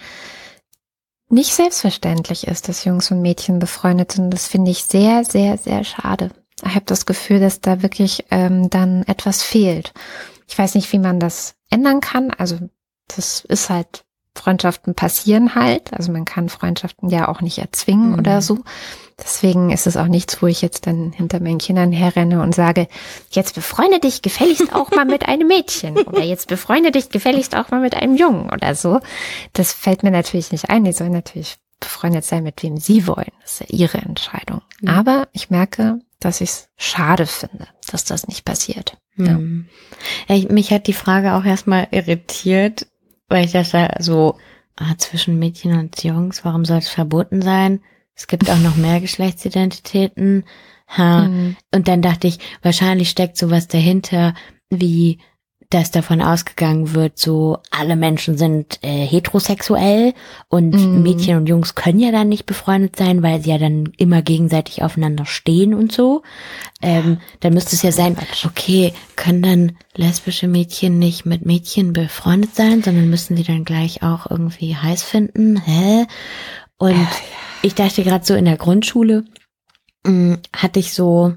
[1.29, 4.31] nicht selbstverständlich ist, dass Jungs und Mädchen befreundet sind.
[4.31, 6.31] Das finde ich sehr, sehr, sehr schade.
[6.65, 9.95] Ich habe das Gefühl, dass da wirklich ähm, dann etwas fehlt.
[10.47, 12.31] Ich weiß nicht, wie man das ändern kann.
[12.31, 12.59] Also
[13.09, 15.93] das ist halt Freundschaften passieren halt.
[15.93, 18.19] Also man kann Freundschaften ja auch nicht erzwingen mhm.
[18.19, 18.61] oder so.
[19.19, 22.89] Deswegen ist es auch nichts, wo ich jetzt dann hinter meinen Kindern herrenne und sage,
[23.31, 27.71] jetzt befreunde dich gefälligst auch mal mit einem Mädchen oder jetzt befreunde dich gefälligst auch
[27.71, 29.01] mal mit einem Jungen oder so.
[29.53, 30.85] Das fällt mir natürlich nicht ein.
[30.85, 33.33] Die sollen natürlich befreundet sein, mit wem sie wollen.
[33.43, 34.63] Das ist ja ihre Entscheidung.
[34.81, 34.89] Mhm.
[34.89, 38.97] Aber ich merke, dass ich es schade finde, dass das nicht passiert.
[39.17, 39.69] Mhm.
[40.27, 40.35] Ja.
[40.35, 42.87] Ich, mich hat die Frage auch erstmal irritiert,
[43.33, 44.37] weil ich dachte so,
[44.77, 47.81] ah, zwischen Mädchen und Jungs, warum soll es verboten sein?
[48.15, 50.45] Es gibt auch noch mehr Geschlechtsidentitäten.
[50.89, 51.29] Ha.
[51.29, 51.57] Mhm.
[51.75, 54.35] Und dann dachte ich, wahrscheinlich steckt sowas dahinter,
[54.69, 55.19] wie
[55.73, 60.13] dass davon ausgegangen wird, so alle Menschen sind äh, heterosexuell
[60.49, 61.03] und mm.
[61.03, 64.83] Mädchen und Jungs können ja dann nicht befreundet sein, weil sie ja dann immer gegenseitig
[64.83, 66.23] aufeinander stehen und so.
[66.83, 72.55] Ähm, dann müsste es ja sein, okay, können dann lesbische Mädchen nicht mit Mädchen befreundet
[72.55, 75.63] sein, sondern müssen sie dann gleich auch irgendwie heiß finden.
[75.65, 76.07] Hä?
[76.77, 77.09] Und
[77.63, 79.25] ich dachte gerade so in der Grundschule
[80.05, 81.35] mh, mm, hatte ich so,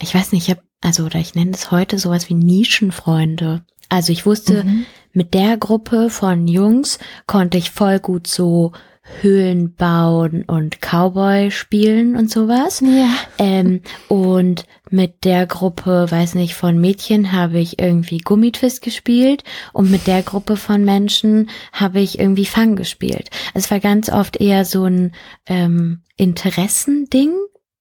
[0.00, 3.64] ich weiß nicht, ich habe also oder ich nenne es heute sowas wie Nischenfreunde.
[3.88, 4.86] Also ich wusste, mhm.
[5.12, 8.72] mit der Gruppe von Jungs konnte ich voll gut so
[9.20, 12.80] Höhlen bauen und Cowboy spielen und sowas.
[12.80, 13.10] Ja.
[13.36, 19.90] Ähm, und mit der Gruppe, weiß nicht, von Mädchen habe ich irgendwie Gummitwist gespielt und
[19.90, 23.30] mit der Gruppe von Menschen habe ich irgendwie Fang gespielt.
[23.54, 25.12] Es war ganz oft eher so ein
[25.46, 27.32] ähm, Interessending,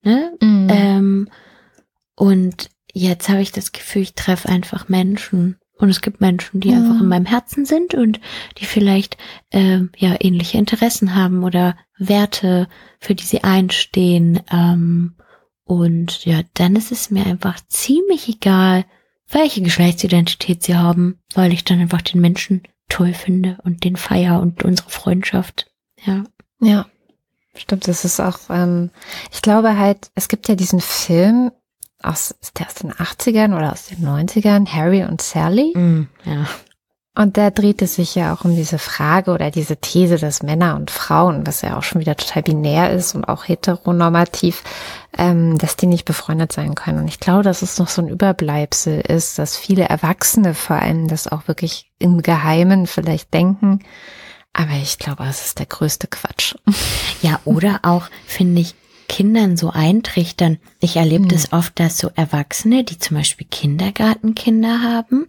[0.04, 0.34] ne?
[0.42, 0.68] Mhm.
[0.72, 1.30] Ähm,
[2.16, 5.58] und jetzt habe ich das Gefühl, ich treffe einfach Menschen.
[5.78, 6.78] Und es gibt Menschen, die ja.
[6.78, 8.20] einfach in meinem Herzen sind und
[8.60, 9.18] die vielleicht
[9.50, 12.68] äh, ja ähnliche Interessen haben oder Werte,
[13.00, 14.42] für die sie einstehen.
[14.52, 15.16] Ähm,
[15.64, 18.86] und ja, dann ist es mir einfach ziemlich egal,
[19.28, 24.40] welche Geschlechtsidentität sie haben, weil ich dann einfach den Menschen toll finde und den Feier
[24.40, 25.72] und unsere Freundschaft.
[26.06, 26.26] Ja.
[26.60, 26.86] Ja.
[27.56, 28.92] Stimmt, das ist auch, ähm,
[29.32, 31.52] ich glaube halt, es gibt ja diesen Film,
[32.04, 35.74] aus, ist der aus den 80ern oder aus den 90ern, Harry und Sally.
[35.76, 36.48] Mm, ja.
[37.14, 40.78] Und da dreht es sich ja auch um diese Frage oder diese These, dass Männer
[40.78, 44.64] und Frauen, was ja auch schon wieder total binär ist und auch heteronormativ,
[45.18, 47.00] ähm, dass die nicht befreundet sein können.
[47.00, 51.10] Und ich glaube, dass es noch so ein Überbleibsel ist, dass viele Erwachsene vor allem
[51.10, 53.80] das auch wirklich im Geheimen vielleicht denken.
[54.54, 56.56] Aber ich glaube, es ist der größte Quatsch.
[57.22, 58.74] Ja, oder auch, finde ich,
[59.12, 60.58] Kindern so eintrichtern.
[60.80, 61.28] Ich erlebe mhm.
[61.28, 65.28] das oft, dass so Erwachsene, die zum Beispiel Kindergartenkinder haben,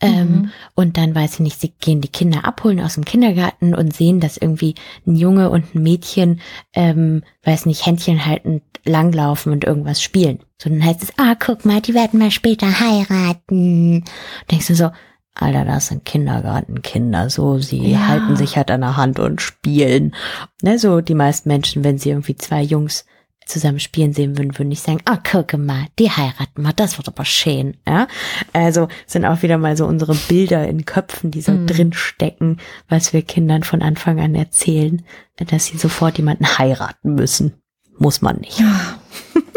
[0.00, 0.50] ähm, mhm.
[0.74, 4.20] und dann weiß ich nicht, sie gehen die Kinder abholen aus dem Kindergarten und sehen,
[4.20, 4.76] dass irgendwie
[5.06, 6.40] ein Junge und ein Mädchen,
[6.72, 10.38] ähm, weiß nicht, Händchen halten, langlaufen und irgendwas spielen.
[10.56, 14.04] So, dann heißt es, ah, guck mal, die werden mal später heiraten.
[14.50, 14.90] Denkst du so,
[15.34, 18.08] Alter, das sind Kindergartenkinder, so, sie ja.
[18.08, 20.14] halten sich halt an der Hand und spielen.
[20.62, 23.04] Ne, so die meisten Menschen, wenn sie irgendwie zwei Jungs
[23.48, 26.98] zusammen spielen sehen würden, würden nicht sagen, ah, oh, gucke mal, die heiraten mal, das
[26.98, 28.06] wird aber schön, ja.
[28.52, 31.66] Also sind auch wieder mal so unsere Bilder in Köpfen, die so mm.
[31.66, 35.02] drin stecken, was wir Kindern von Anfang an erzählen,
[35.36, 37.54] dass sie sofort jemanden heiraten müssen.
[37.98, 38.62] Muss man nicht.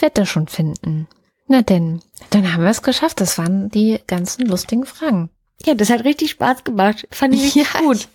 [0.00, 1.06] Werd das schon finden.
[1.46, 2.00] Na denn,
[2.30, 3.20] dann haben wir es geschafft.
[3.20, 5.30] Das waren die ganzen lustigen Fragen.
[5.64, 7.06] Ja, das hat richtig Spaß gemacht.
[7.12, 8.08] Fand ich richtig Ja, gut.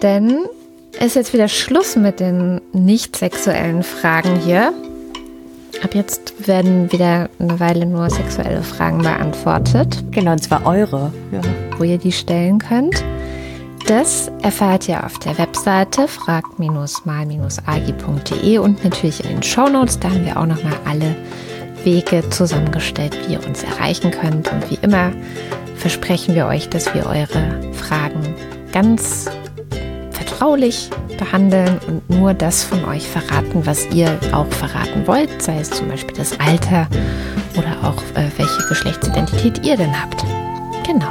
[0.00, 0.44] Denn
[1.00, 4.72] ist jetzt wieder Schluss mit den nicht sexuellen Fragen hier.
[5.86, 10.02] Ab jetzt werden wieder eine Weile nur sexuelle Fragen beantwortet.
[10.10, 11.12] Genau, und zwar eure.
[11.30, 11.40] Ja.
[11.78, 13.04] wo ihr die stellen könnt.
[13.86, 20.00] Das erfahrt ihr auf der Webseite frag-mal-agi.de und natürlich in den Shownotes.
[20.00, 21.14] Da haben wir auch nochmal alle
[21.84, 24.52] Wege zusammengestellt, wie ihr uns erreichen könnt.
[24.52, 25.12] Und wie immer
[25.76, 28.34] versprechen wir euch, dass wir eure Fragen
[28.72, 29.26] ganz
[30.10, 35.70] vertraulich behandeln und nur das von euch verraten, was ihr auch verraten wollt, sei es
[35.70, 36.88] zum Beispiel das Alter
[37.56, 40.24] oder auch äh, welche Geschlechtsidentität ihr denn habt.
[40.86, 41.10] Genau.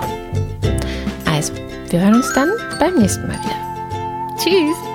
[1.31, 1.53] Also,
[1.89, 2.49] wir hören uns dann
[2.79, 4.37] beim nächsten Mal wieder.
[4.37, 4.94] Tschüss.